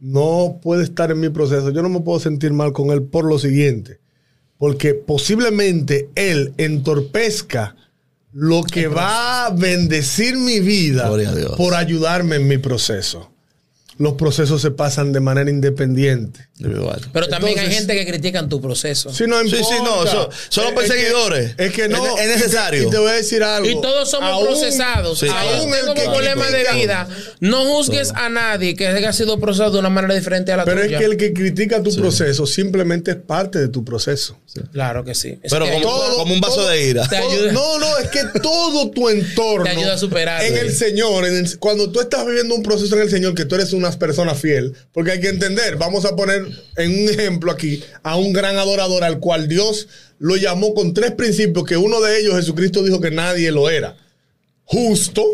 no 0.00 0.60
puede 0.62 0.84
estar 0.84 1.10
en 1.10 1.18
mi 1.20 1.28
proceso, 1.28 1.70
yo 1.70 1.82
no 1.82 1.88
me 1.88 2.00
puedo 2.00 2.20
sentir 2.20 2.52
mal 2.52 2.72
con 2.72 2.90
él 2.90 3.02
por 3.02 3.24
lo 3.24 3.38
siguiente, 3.38 3.98
porque 4.58 4.94
posiblemente 4.94 6.08
él 6.14 6.52
entorpezca 6.58 7.74
lo 8.32 8.62
que 8.62 8.86
va 8.88 9.46
a 9.46 9.50
bendecir 9.50 10.36
mi 10.36 10.60
vida 10.60 11.06
Gloria 11.08 11.30
a 11.30 11.34
Dios. 11.34 11.56
por 11.56 11.74
ayudarme 11.74 12.36
en 12.36 12.46
mi 12.46 12.58
proceso. 12.58 13.32
Los 13.98 14.14
procesos 14.14 14.62
se 14.62 14.70
pasan 14.70 15.12
de 15.12 15.20
manera 15.20 15.50
independiente. 15.50 16.48
Individual. 16.58 17.00
Pero 17.12 17.28
también 17.28 17.56
hay 17.58 17.70
gente 17.70 17.94
que 17.94 18.04
critican 18.06 18.48
tu 18.48 18.60
proceso. 18.60 19.12
Si 19.12 19.26
no 19.28 19.38
Sí, 19.40 19.46
importa. 19.56 19.66
sí, 19.76 19.82
no, 19.84 20.04
eso- 20.04 20.30
son 20.48 20.64
los 20.64 20.72
Es 20.72 20.80
que- 20.80 20.88
perseguidores. 20.88 21.54
Es 21.56 21.72
que, 21.72 21.88
no. 21.88 22.16
Es- 22.16 22.22
es 22.24 22.28
necesario. 22.36 22.88
Y 22.88 22.90
te 22.90 22.98
voy 22.98 23.10
a 23.10 23.14
decir 23.14 23.42
algo. 23.44 23.68
Y 23.68 23.80
todos 23.80 24.10
somos 24.10 24.28
Aún- 24.30 24.46
procesados. 24.46 25.18
Sí, 25.20 25.26
Aún 25.28 25.70
tengo 25.70 25.92
el 25.92 25.94
que 25.94 26.06
un 26.06 26.12
problema 26.12 26.46
de 26.46 26.64
critica- 26.64 26.74
vida. 26.74 27.08
No 27.40 27.64
juzgues 27.64 28.10
a 28.14 28.28
nadie 28.28 28.74
que 28.74 28.88
haya 28.88 29.12
sido 29.12 29.38
procesado 29.38 29.72
de 29.72 29.78
una 29.78 29.90
manera 29.90 30.14
diferente 30.14 30.52
a 30.52 30.56
la 30.56 30.64
Pero 30.64 30.80
es 30.80 30.86
tuya. 30.86 30.98
que 30.98 31.04
el 31.04 31.16
que 31.16 31.32
critica 31.32 31.82
tu 31.82 31.94
proceso 31.94 32.44
simplemente 32.46 33.12
es 33.12 33.16
parte 33.18 33.58
de 33.60 33.68
tu 33.68 33.84
proceso. 33.84 34.36
Claro 34.72 35.04
que 35.04 35.14
sí. 35.14 35.38
Es 35.42 35.52
Pero 35.52 35.64
que 35.66 35.80
como, 35.82 36.22
un 36.24 36.40
vaso 36.40 36.56
todo- 36.56 36.68
de 36.68 36.88
ira. 36.88 37.06
Te 37.06 37.18
Todo- 37.18 37.30
ayuda. 37.30 37.52
No, 37.52 37.78
no, 37.78 37.98
es 37.98 38.08
que 38.08 38.40
todo 38.40 38.90
tu 38.90 39.08
entorno. 39.08 39.64
Te 39.64 39.70
ayuda 39.70 39.94
a 39.94 39.98
superar. 39.98 40.42
En 40.42 40.56
el 40.56 40.74
Señor, 40.74 41.24
en 41.26 41.36
el- 41.36 41.58
cuando 41.58 41.90
tú 41.90 42.00
estás 42.00 42.26
viviendo 42.26 42.54
un 42.56 42.62
proceso 42.64 42.96
en 42.96 43.02
el 43.02 43.10
Señor, 43.10 43.34
que 43.34 43.44
tú 43.44 43.54
eres 43.54 43.72
una 43.72 43.87
persona 43.96 44.34
fiel, 44.34 44.74
porque 44.92 45.12
hay 45.12 45.20
que 45.20 45.28
entender, 45.28 45.76
vamos 45.76 46.04
a 46.04 46.14
poner 46.14 46.46
en 46.76 47.02
un 47.02 47.08
ejemplo 47.08 47.50
aquí 47.50 47.82
a 48.02 48.16
un 48.16 48.32
gran 48.32 48.56
adorador 48.58 49.04
al 49.04 49.18
cual 49.18 49.48
Dios 49.48 49.88
lo 50.18 50.36
llamó 50.36 50.74
con 50.74 50.94
tres 50.94 51.12
principios, 51.12 51.64
que 51.64 51.76
uno 51.76 52.00
de 52.00 52.20
ellos 52.20 52.34
Jesucristo 52.36 52.82
dijo 52.82 53.00
que 53.00 53.10
nadie 53.10 53.50
lo 53.52 53.70
era. 53.70 53.96
Justo, 54.64 55.24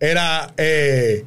era 0.00 0.52
eh, 0.56 1.24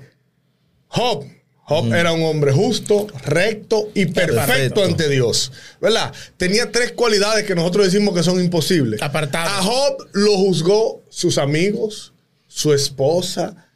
Job. 0.87 1.25
Job 1.65 1.93
era 1.93 2.11
un 2.11 2.23
hombre 2.23 2.51
justo, 2.51 3.07
recto 3.25 3.89
y 3.93 4.07
perfecto, 4.07 4.45
Perfecto. 4.45 4.83
ante 4.83 5.07
Dios. 5.07 5.51
¿Verdad? 5.79 6.13
Tenía 6.35 6.69
tres 6.71 6.91
cualidades 6.91 7.45
que 7.45 7.55
nosotros 7.55 7.85
decimos 7.85 8.13
que 8.13 8.21
son 8.21 8.43
imposibles. 8.43 9.01
Apartado. 9.01 9.49
A 9.49 9.61
Job 9.63 10.07
lo 10.11 10.37
juzgó 10.37 11.01
sus 11.07 11.37
amigos, 11.37 12.13
su 12.47 12.73
esposa, 12.73 13.69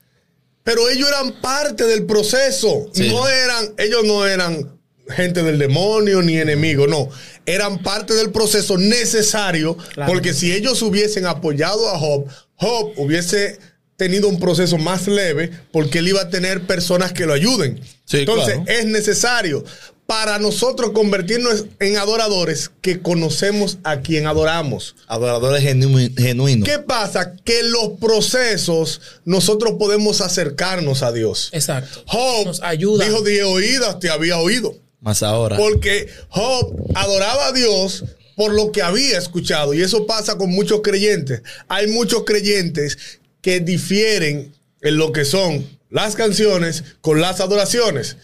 pero 0.67 0.89
ellos 0.89 1.07
eran 1.07 1.31
parte 1.39 1.85
del 1.85 2.05
proceso. 2.05 2.89
Sí. 2.93 3.07
No 3.07 3.25
eran, 3.25 3.73
ellos 3.77 4.03
no 4.03 4.27
eran 4.27 4.77
gente 5.07 5.41
del 5.41 5.57
demonio 5.57 6.21
ni 6.21 6.37
enemigos, 6.37 6.89
no. 6.89 7.07
Eran 7.45 7.81
parte 7.81 8.13
del 8.15 8.31
proceso 8.33 8.77
necesario, 8.77 9.77
Claro. 9.93 10.11
porque 10.11 10.33
si 10.33 10.51
ellos 10.51 10.81
hubiesen 10.81 11.25
apoyado 11.25 11.87
a 11.87 11.97
Job, 11.97 12.25
Job 12.55 12.91
hubiese 12.97 13.59
tenido 13.95 14.27
un 14.27 14.41
proceso 14.41 14.77
más 14.77 15.07
leve, 15.07 15.51
porque 15.71 15.99
él 15.99 16.09
iba 16.09 16.23
a 16.23 16.29
tener 16.29 16.67
personas 16.67 17.13
que 17.13 17.25
lo 17.25 17.31
ayuden. 17.31 17.79
Sí, 18.03 18.17
Entonces, 18.17 18.55
claro. 18.55 18.69
es 18.69 18.85
necesario 18.87 19.63
para 20.07 20.39
nosotros 20.39 20.91
convertirnos 20.91 21.65
en 21.79 21.97
adoradores 21.97 22.71
que 22.81 23.01
conocemos 23.01 23.77
a 23.83 23.99
quien 23.99 24.25
adoramos. 24.25 24.95
Adoradores 25.07 25.61
genu- 25.63 26.17
genuinos. 26.17 26.67
¿Qué 26.67 26.79
pasa? 26.79 27.35
Que 27.43 27.59
en 27.59 27.71
los 27.73 27.89
procesos 27.99 29.01
nosotros 29.25 29.73
podemos 29.77 30.21
acercarnos 30.21 31.03
a 31.03 31.11
Dios. 31.11 31.49
Exacto. 31.51 32.03
Job 32.07 32.45
Nos 32.47 32.61
ayuda. 32.63 33.03
dijo, 33.05 33.21
de 33.21 33.43
oídas 33.43 33.99
te 33.99 34.09
había 34.09 34.37
oído. 34.37 34.75
Más 35.01 35.21
ahora. 35.23 35.57
Porque 35.57 36.07
Job 36.29 36.73
adoraba 36.95 37.47
a 37.47 37.51
Dios 37.51 38.05
por 38.37 38.53
lo 38.53 38.71
que 38.71 38.81
había 38.81 39.17
escuchado. 39.17 39.73
Y 39.73 39.81
eso 39.81 40.07
pasa 40.07 40.37
con 40.37 40.49
muchos 40.51 40.81
creyentes. 40.81 41.41
Hay 41.67 41.87
muchos 41.87 42.23
creyentes 42.23 42.97
que 43.41 43.59
difieren 43.59 44.55
en 44.81 44.97
lo 44.97 45.11
que 45.11 45.25
son 45.25 45.67
las 45.89 46.15
canciones 46.15 46.83
con 47.01 47.19
las 47.19 47.41
adoraciones. 47.41 48.15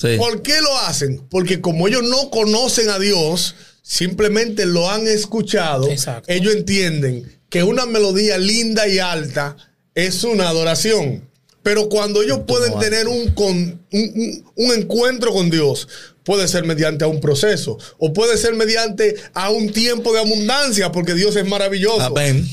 Sí. 0.00 0.16
¿Por 0.16 0.40
qué 0.42 0.60
lo 0.62 0.76
hacen? 0.78 1.26
Porque 1.28 1.60
como 1.60 1.86
ellos 1.88 2.02
no 2.04 2.30
conocen 2.30 2.88
a 2.88 2.98
Dios, 2.98 3.54
simplemente 3.82 4.64
lo 4.64 4.88
han 4.90 5.06
escuchado, 5.06 5.90
Exacto. 5.90 6.32
ellos 6.32 6.54
entienden 6.54 7.38
que 7.50 7.62
una 7.64 7.84
melodía 7.84 8.38
linda 8.38 8.88
y 8.88 8.98
alta 8.98 9.56
es 9.94 10.24
una 10.24 10.48
adoración. 10.48 11.28
Pero 11.62 11.90
cuando 11.90 12.22
ellos 12.22 12.40
pueden 12.46 12.78
tener 12.78 13.08
un, 13.08 13.32
con- 13.32 13.84
un, 13.92 14.00
un- 14.14 14.44
un 14.54 14.72
encuentro 14.72 15.32
con 15.32 15.50
Dios, 15.50 15.86
puede 16.24 16.48
ser 16.48 16.64
mediante 16.64 17.04
a 17.04 17.08
un 17.08 17.20
proceso 17.20 17.76
o 17.98 18.12
puede 18.14 18.38
ser 18.38 18.54
mediante 18.54 19.16
a 19.34 19.50
un 19.50 19.70
tiempo 19.70 20.14
de 20.14 20.20
abundancia, 20.20 20.90
porque 20.92 21.12
Dios 21.12 21.36
es 21.36 21.46
maravilloso. 21.46 22.00
Amén. 22.00 22.48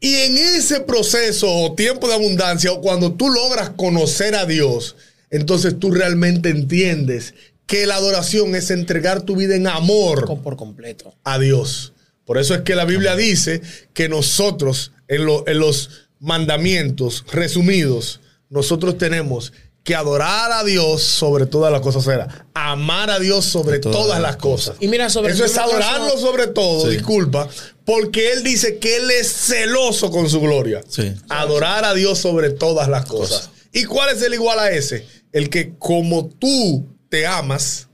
Y 0.00 0.14
en 0.14 0.38
ese 0.38 0.80
proceso 0.80 1.46
o 1.54 1.74
tiempo 1.74 2.08
de 2.08 2.14
abundancia, 2.14 2.72
o 2.72 2.80
cuando 2.80 3.12
tú 3.12 3.28
logras 3.28 3.70
conocer 3.76 4.34
a 4.34 4.46
Dios, 4.46 4.96
entonces 5.30 5.78
tú 5.78 5.90
realmente 5.90 6.48
entiendes 6.50 7.34
que 7.66 7.86
la 7.86 7.96
adoración 7.96 8.54
es 8.56 8.70
entregar 8.70 9.22
tu 9.22 9.36
vida 9.36 9.54
en 9.54 9.66
amor 9.68 10.26
por 10.42 10.56
completo. 10.56 11.14
a 11.24 11.38
Dios. 11.38 11.92
Por 12.24 12.38
eso 12.38 12.54
es 12.54 12.60
que 12.62 12.74
la 12.74 12.84
Biblia 12.84 13.16
dice 13.16 13.60
que 13.92 14.08
nosotros, 14.08 14.92
en, 15.08 15.24
lo- 15.26 15.46
en 15.48 15.58
los 15.58 16.08
mandamientos 16.18 17.24
resumidos, 17.32 18.20
nosotros 18.48 18.98
tenemos 18.98 19.52
que 19.84 19.94
adorar 19.94 20.52
a 20.52 20.64
Dios 20.64 21.02
sobre 21.02 21.46
todas 21.46 21.72
las 21.72 21.80
cosas. 21.80 22.06
O 22.06 22.10
sea, 22.10 22.46
amar 22.54 23.10
a 23.10 23.18
Dios 23.18 23.44
sobre 23.46 23.78
todas 23.78 23.96
todas, 23.96 24.20
las 24.20 24.36
cosas. 24.36 24.76
Y 24.80 24.88
mira, 24.88 25.08
sobre 25.08 25.32
Eso 25.32 25.44
es 25.44 25.56
adorarlo 25.56 26.06
caso- 26.14 26.18
sobre 26.18 26.46
todo, 26.48 26.86
Sí. 26.86 26.96
disculpa, 26.96 27.48
porque 27.84 28.32
Él 28.32 28.42
dice 28.42 28.78
que 28.78 28.96
Él 28.96 29.10
es 29.10 29.32
celoso 29.32 30.10
con 30.10 30.28
su 30.28 30.40
gloria. 30.40 30.82
Sí. 30.88 31.12
Adorar 31.28 31.84
a 31.84 31.94
Dios 31.94 32.18
sobre 32.18 32.50
todas 32.50 32.88
las 32.88 33.06
cosas. 33.06 33.50
¿Y 33.72 33.84
cuál 33.84 34.14
es 34.14 34.22
el 34.22 34.34
igual 34.34 34.58
a 34.58 34.70
ese? 34.70 35.06
El 35.32 35.48
que 35.50 35.74
como 35.78 36.26
tú 36.28 36.86
te 37.08 37.26
amas, 37.26 37.88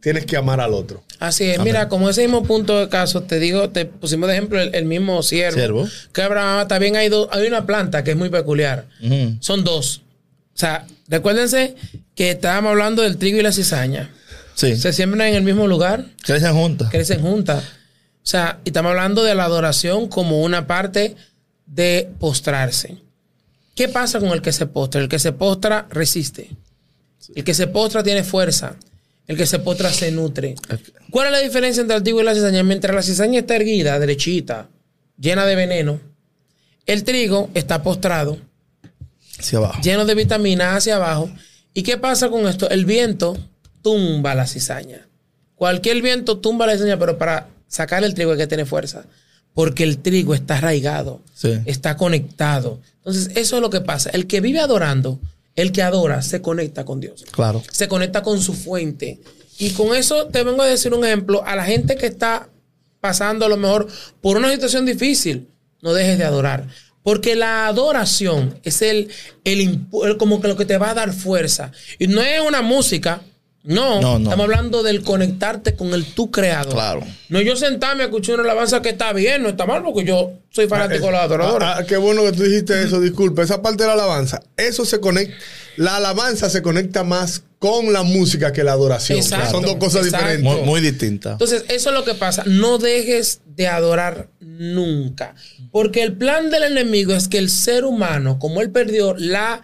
tienes 0.00 0.26
que 0.26 0.36
amar 0.36 0.60
al 0.60 0.72
otro. 0.74 1.02
Así 1.18 1.44
es, 1.44 1.58
mira, 1.60 1.88
como 1.88 2.10
ese 2.10 2.22
mismo 2.22 2.42
punto 2.44 2.78
de 2.78 2.88
caso, 2.90 3.22
te 3.22 3.38
digo, 3.40 3.70
te 3.70 3.86
pusimos 3.86 4.28
de 4.28 4.34
ejemplo 4.34 4.60
el, 4.60 4.74
el 4.74 4.84
mismo 4.84 5.22
siervo. 5.22 5.56
Siervo. 5.58 5.88
Que 6.12 6.22
Abraham 6.22 6.68
también 6.68 6.94
hay, 6.96 7.08
dos- 7.08 7.28
hay 7.32 7.46
una 7.46 7.64
planta 7.64 8.04
que 8.04 8.10
es 8.10 8.16
muy 8.16 8.28
peculiar. 8.28 8.86
Son 9.40 9.64
dos. 9.64 10.02
O 10.54 10.58
sea, 10.58 10.86
recuérdense 11.08 11.74
que 12.14 12.30
estábamos 12.32 12.70
hablando 12.70 13.02
del 13.02 13.16
trigo 13.16 13.38
y 13.38 13.42
la 13.42 13.52
cizaña. 13.52 14.10
Sí. 14.54 14.76
Se 14.76 14.92
siembran 14.92 15.28
en 15.28 15.34
el 15.36 15.42
mismo 15.42 15.66
lugar, 15.66 16.04
Crecen 16.22 16.52
juntas. 16.54 16.90
crecen 16.90 17.20
juntas. 17.22 17.62
O 17.62 18.28
sea, 18.28 18.60
y 18.64 18.70
estamos 18.70 18.90
hablando 18.90 19.22
de 19.22 19.34
la 19.34 19.44
adoración 19.44 20.08
como 20.08 20.42
una 20.42 20.66
parte 20.66 21.16
de 21.66 22.10
postrarse. 22.18 22.96
¿Qué 23.74 23.88
pasa 23.88 24.18
con 24.20 24.30
el 24.30 24.42
que 24.42 24.52
se 24.52 24.66
postra? 24.66 25.00
El 25.00 25.08
que 25.08 25.18
se 25.18 25.32
postra 25.32 25.86
resiste. 25.90 26.50
El 27.34 27.44
que 27.44 27.54
se 27.54 27.66
postra 27.66 28.02
tiene 28.02 28.24
fuerza. 28.24 28.76
El 29.26 29.36
que 29.36 29.46
se 29.46 29.58
postra 29.58 29.92
se 29.92 30.10
nutre. 30.12 30.54
¿Cuál 31.10 31.26
es 31.26 31.32
la 31.32 31.38
diferencia 31.40 31.80
entre 31.80 31.96
el 31.96 32.02
trigo 32.02 32.20
y 32.20 32.24
la 32.24 32.34
cizaña? 32.34 32.62
Mientras 32.62 32.94
la 32.94 33.02
cizaña 33.02 33.40
está 33.40 33.56
erguida, 33.56 33.98
derechita, 33.98 34.68
llena 35.18 35.44
de 35.46 35.56
veneno, 35.56 36.00
el 36.86 37.02
trigo 37.02 37.50
está 37.54 37.82
postrado, 37.82 38.38
Hacia 39.38 39.58
abajo. 39.58 39.80
lleno 39.82 40.04
de 40.04 40.14
vitaminas 40.14 40.76
hacia 40.76 40.96
abajo. 40.96 41.28
¿Y 41.74 41.82
qué 41.82 41.96
pasa 41.96 42.28
con 42.30 42.46
esto? 42.46 42.70
El 42.70 42.84
viento 42.86 43.36
tumba 43.82 44.34
la 44.34 44.46
cizaña. 44.46 45.06
Cualquier 45.56 46.00
viento 46.02 46.38
tumba 46.38 46.66
la 46.66 46.74
cizaña, 46.74 46.98
pero 46.98 47.18
para 47.18 47.48
sacar 47.66 48.04
el 48.04 48.14
trigo 48.14 48.32
hay 48.32 48.38
que 48.38 48.46
tener 48.46 48.66
fuerza. 48.66 49.04
Porque 49.54 49.82
el 49.84 49.98
trigo 49.98 50.34
está 50.34 50.58
arraigado, 50.58 51.20
Sí. 51.34 51.58
está 51.64 51.96
conectado. 51.96 52.80
Entonces, 52.98 53.30
eso 53.36 53.56
es 53.56 53.62
lo 53.62 53.70
que 53.70 53.80
pasa. 53.80 54.10
El 54.10 54.26
que 54.26 54.40
vive 54.40 54.60
adorando, 54.60 55.18
el 55.56 55.72
que 55.72 55.82
adora, 55.82 56.22
se 56.22 56.40
conecta 56.42 56.84
con 56.84 57.00
Dios 57.00 57.24
Claro. 57.32 57.62
se 57.70 57.88
conecta 57.88 58.22
con 58.22 58.40
su 58.40 58.52
fuente. 58.54 59.20
Y 59.58 59.70
con 59.70 59.96
eso 59.96 60.26
te 60.26 60.44
vengo 60.44 60.62
a 60.62 60.66
decir 60.66 60.92
un 60.94 61.04
ejemplo. 61.04 61.42
A 61.46 61.56
la 61.56 61.64
gente 61.64 61.96
que 61.96 62.06
está 62.06 62.48
pasando 63.00 63.46
a 63.46 63.48
lo 63.48 63.56
mejor 63.56 63.88
por 64.20 64.36
una 64.36 64.52
situación 64.52 64.84
difícil, 64.84 65.48
no 65.80 65.94
dejes 65.94 66.18
de 66.18 66.24
adorar. 66.24 66.66
Porque 67.02 67.36
la 67.36 67.66
adoración 67.68 68.58
es 68.64 68.82
el, 68.82 69.08
el, 69.44 69.86
el- 70.04 70.16
como 70.18 70.40
que 70.40 70.48
lo 70.48 70.56
que 70.56 70.64
te 70.66 70.76
va 70.76 70.90
a 70.90 70.94
dar 70.94 71.12
fuerza. 71.12 71.72
Y 71.98 72.06
no 72.08 72.20
es 72.20 72.40
una 72.40 72.60
música. 72.62 73.22
No, 73.66 74.00
No, 74.00 74.18
no. 74.18 74.24
estamos 74.30 74.44
hablando 74.44 74.82
del 74.84 75.02
conectarte 75.02 75.74
con 75.74 75.92
el 75.92 76.04
tu 76.06 76.30
creador. 76.30 76.72
Claro. 76.72 77.00
No 77.28 77.40
yo 77.40 77.56
sentarme 77.56 78.04
a 78.04 78.06
escuchar 78.06 78.36
una 78.36 78.44
alabanza 78.44 78.80
que 78.80 78.90
está 78.90 79.12
bien, 79.12 79.42
no 79.42 79.48
está 79.48 79.66
mal, 79.66 79.82
porque 79.82 80.04
yo 80.04 80.32
soy 80.50 80.68
fanático 80.68 81.06
de 81.06 81.12
los 81.12 81.20
adoradores. 81.20 81.68
Ah, 81.68 81.76
ah, 81.80 81.84
qué 81.84 81.96
bueno 81.96 82.22
que 82.22 82.30
tú 82.32 82.44
dijiste 82.44 82.80
eso, 82.82 83.00
disculpa. 83.00 83.42
Esa 83.42 83.62
parte 83.62 83.82
de 83.82 83.88
la 83.88 83.94
alabanza, 83.94 84.40
eso 84.56 84.84
se 84.84 85.00
conecta. 85.00 85.36
La 85.76 85.96
alabanza 85.96 86.48
se 86.48 86.62
conecta 86.62 87.02
más 87.02 87.42
con 87.58 87.92
la 87.92 88.02
música 88.04 88.52
que 88.52 88.62
la 88.62 88.72
adoración. 88.72 89.18
Exacto, 89.18 89.50
Son 89.50 89.62
dos 89.64 89.76
cosas 89.76 90.06
exacto. 90.06 90.26
diferentes. 90.28 90.56
Muy, 90.58 90.64
muy 90.64 90.80
distinta. 90.80 91.32
Entonces, 91.32 91.64
eso 91.68 91.90
es 91.90 91.94
lo 91.94 92.04
que 92.04 92.14
pasa. 92.14 92.44
No 92.46 92.78
dejes 92.78 93.40
de 93.56 93.66
adorar 93.66 94.28
nunca. 94.40 95.34
Porque 95.72 96.02
el 96.02 96.12
plan 96.12 96.50
del 96.50 96.62
enemigo 96.62 97.12
es 97.14 97.26
que 97.28 97.38
el 97.38 97.50
ser 97.50 97.84
humano, 97.84 98.38
como 98.38 98.62
él 98.62 98.70
perdió 98.70 99.14
la, 99.18 99.62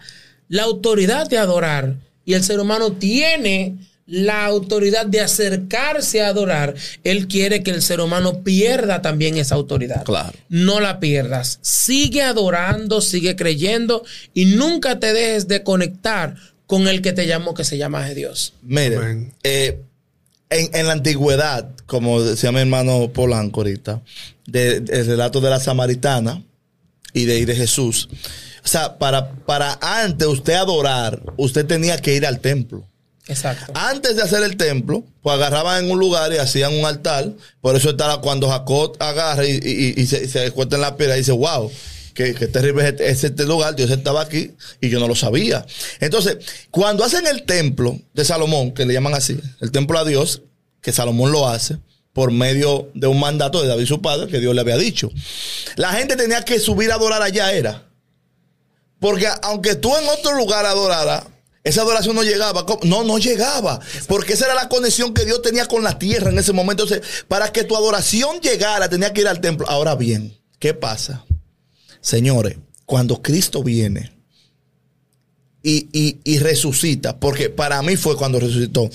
la 0.49 0.63
autoridad 0.63 1.27
de 1.29 1.37
adorar, 1.37 1.95
y 2.25 2.35
el 2.35 2.43
ser 2.43 2.59
humano 2.59 2.93
tiene 2.93 3.77
la 4.05 4.45
autoridad 4.45 5.05
de 5.05 5.21
acercarse 5.21 6.21
a 6.21 6.27
adorar, 6.27 6.75
él 7.03 7.27
quiere 7.27 7.63
que 7.63 7.71
el 7.71 7.81
ser 7.81 8.01
humano 8.01 8.43
pierda 8.43 9.01
también 9.01 9.37
esa 9.37 9.55
autoridad. 9.55 10.03
Claro. 10.03 10.37
No 10.49 10.79
la 10.79 10.99
pierdas. 10.99 11.59
Sigue 11.61 12.21
adorando, 12.21 12.99
sigue 13.01 13.35
creyendo 13.35 14.03
y 14.33 14.45
nunca 14.45 14.99
te 14.99 15.13
dejes 15.13 15.47
de 15.47 15.63
conectar 15.63 16.35
con 16.67 16.87
el 16.87 17.01
que 17.01 17.13
te 17.13 17.27
llamó, 17.27 17.53
que 17.53 17.63
se 17.63 17.77
llama 17.77 18.07
Dios. 18.09 18.53
Mire, 18.63 18.97
Amén. 18.97 19.33
eh, 19.43 19.79
en, 20.49 20.69
en 20.75 20.87
la 20.87 20.93
antigüedad, 20.93 21.69
como 21.85 22.21
decía 22.21 22.51
mi 22.51 22.59
hermano 22.59 23.09
Polanco 23.13 23.61
ahorita, 23.61 24.01
de- 24.45 24.81
del 24.81 25.05
relato 25.05 25.39
de 25.39 25.49
la 25.49 25.59
samaritana 25.59 26.43
y 27.13 27.25
de, 27.25 27.45
de 27.45 27.55
Jesús, 27.55 28.09
O 28.65 28.67
sea, 28.67 28.97
para, 28.97 29.31
para 29.31 29.77
antes 29.81 30.27
usted 30.27 30.53
adorar, 30.53 31.21
usted 31.37 31.65
tenía 31.65 31.97
que 31.97 32.15
ir 32.15 32.25
al 32.25 32.39
templo. 32.39 32.87
Exacto. 33.27 33.71
Antes 33.75 34.15
de 34.17 34.21
hacer 34.21 34.43
el 34.43 34.57
templo, 34.57 35.03
pues 35.21 35.35
agarraban 35.35 35.85
en 35.85 35.91
un 35.91 35.99
lugar 35.99 36.33
y 36.33 36.37
hacían 36.37 36.73
un 36.73 36.85
altar. 36.85 37.31
Por 37.61 37.75
eso 37.75 37.91
estaba 37.91 38.19
cuando 38.21 38.49
Jacob 38.49 38.97
agarra 38.99 39.45
y, 39.45 39.51
y- 39.63 40.01
y 40.01 40.05
se, 40.07 40.27
se 40.27 40.45
en 40.47 40.81
la 40.81 40.97
piedra 40.97 41.15
y 41.15 41.19
dice, 41.19 41.31
wow, 41.31 41.71
qué, 42.13 42.33
qué 42.35 42.47
terrible 42.47 42.83
es 42.83 42.89
este, 42.89 43.09
es 43.09 43.23
este 43.23 43.45
lugar. 43.45 43.75
Dios 43.75 43.89
estaba 43.91 44.21
aquí 44.21 44.51
y 44.81 44.89
yo 44.89 44.99
no 44.99 45.07
lo 45.07 45.15
sabía. 45.15 45.65
Entonces, 46.01 46.37
cuando 46.69 47.05
hacen 47.05 47.25
el 47.25 47.43
templo 47.43 47.97
de 48.13 48.25
Salomón, 48.25 48.73
que 48.73 48.85
le 48.85 48.93
llaman 48.93 49.13
así, 49.13 49.39
el 49.61 49.71
templo 49.71 49.97
a 49.99 50.03
Dios, 50.03 50.41
que 50.81 50.91
Salomón 50.91 51.31
lo 51.31 51.47
hace 51.47 51.77
por 52.11 52.29
medio 52.31 52.89
de 52.93 53.07
un 53.07 53.19
mandato 53.21 53.61
de 53.61 53.69
David 53.69 53.85
su 53.87 54.01
padre 54.01 54.27
que 54.29 54.39
Dios 54.41 54.53
le 54.53 54.61
había 54.61 54.77
dicho. 54.77 55.09
La 55.77 55.93
gente 55.93 56.15
tenía 56.17 56.43
que 56.43 56.59
subir 56.59 56.91
a 56.91 56.95
adorar 56.95 57.21
allá 57.21 57.53
era. 57.53 57.83
Porque 58.99 59.27
aunque 59.41 59.75
tú 59.75 59.95
en 59.97 60.07
otro 60.09 60.35
lugar 60.37 60.65
adoraras, 60.65 61.23
esa 61.63 61.81
adoración 61.81 62.15
no 62.15 62.23
llegaba. 62.23 62.65
¿Cómo? 62.65 62.81
No, 62.83 63.03
no 63.03 63.17
llegaba. 63.17 63.79
Porque 64.07 64.33
esa 64.33 64.45
era 64.45 64.55
la 64.55 64.69
conexión 64.69 65.13
que 65.13 65.25
Dios 65.25 65.41
tenía 65.41 65.65
con 65.65 65.83
la 65.83 65.97
tierra 65.97 66.29
en 66.29 66.39
ese 66.39 66.51
momento. 66.53 66.83
Entonces, 66.83 67.25
para 67.27 67.51
que 67.51 67.63
tu 67.63 67.75
adoración 67.77 68.39
llegara, 68.41 68.89
tenía 68.89 69.13
que 69.13 69.21
ir 69.21 69.27
al 69.27 69.39
templo. 69.41 69.67
Ahora 69.69 69.95
bien, 69.95 70.37
¿qué 70.59 70.73
pasa? 70.73 71.23
Señores, 72.01 72.57
cuando 72.85 73.21
Cristo 73.21 73.63
viene 73.63 74.11
y, 75.61 75.87
y- 75.93 76.19
y 76.25 76.39
resucita, 76.39 77.19
porque 77.19 77.49
para 77.49 77.81
mí 77.81 77.95
fue 77.95 78.17
cuando 78.17 78.39
resucitó. 78.39 78.89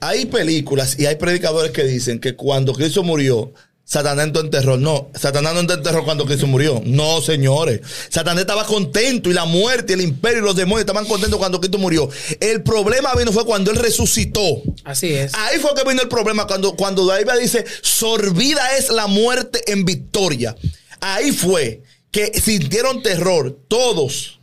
Hay 0.00 0.26
películas 0.26 0.98
y 0.98 1.06
hay 1.06 1.16
predicadores 1.16 1.70
que 1.72 1.84
dicen 1.84 2.18
que 2.18 2.34
cuando 2.34 2.72
Cristo 2.74 3.04
murió, 3.04 3.52
Satanás 3.88 4.26
entró 4.26 4.42
en 4.42 4.50
terror. 4.50 4.78
No, 4.78 5.08
Satanás 5.14 5.54
no 5.54 5.60
entró 5.60 5.74
en 5.74 5.82
terror 5.82 6.04
cuando 6.04 6.26
Cristo 6.26 6.46
murió. 6.46 6.82
No, 6.84 7.22
señores. 7.22 7.80
Satanás 8.10 8.42
estaba 8.42 8.66
contento 8.66 9.30
y 9.30 9.32
la 9.32 9.46
muerte, 9.46 9.94
el 9.94 10.02
imperio 10.02 10.40
y 10.40 10.44
los 10.44 10.56
demonios 10.56 10.80
estaban 10.80 11.06
contentos 11.06 11.38
cuando 11.38 11.58
Cristo 11.58 11.78
murió. 11.78 12.06
El 12.38 12.62
problema 12.62 13.14
vino 13.14 13.32
fue 13.32 13.46
cuando 13.46 13.70
él 13.70 13.78
resucitó. 13.78 14.62
Así 14.84 15.14
es. 15.14 15.32
Ahí 15.34 15.58
fue 15.58 15.74
que 15.74 15.88
vino 15.88 16.02
el 16.02 16.08
problema 16.08 16.46
cuando, 16.46 16.76
cuando 16.76 17.06
David 17.06 17.30
dice, 17.40 17.64
sorbida 17.80 18.76
es 18.76 18.90
la 18.90 19.06
muerte 19.06 19.72
en 19.72 19.86
victoria. 19.86 20.54
Ahí 21.00 21.32
fue 21.32 21.82
que 22.10 22.38
sintieron 22.38 23.02
terror 23.02 23.56
todos 23.68 24.38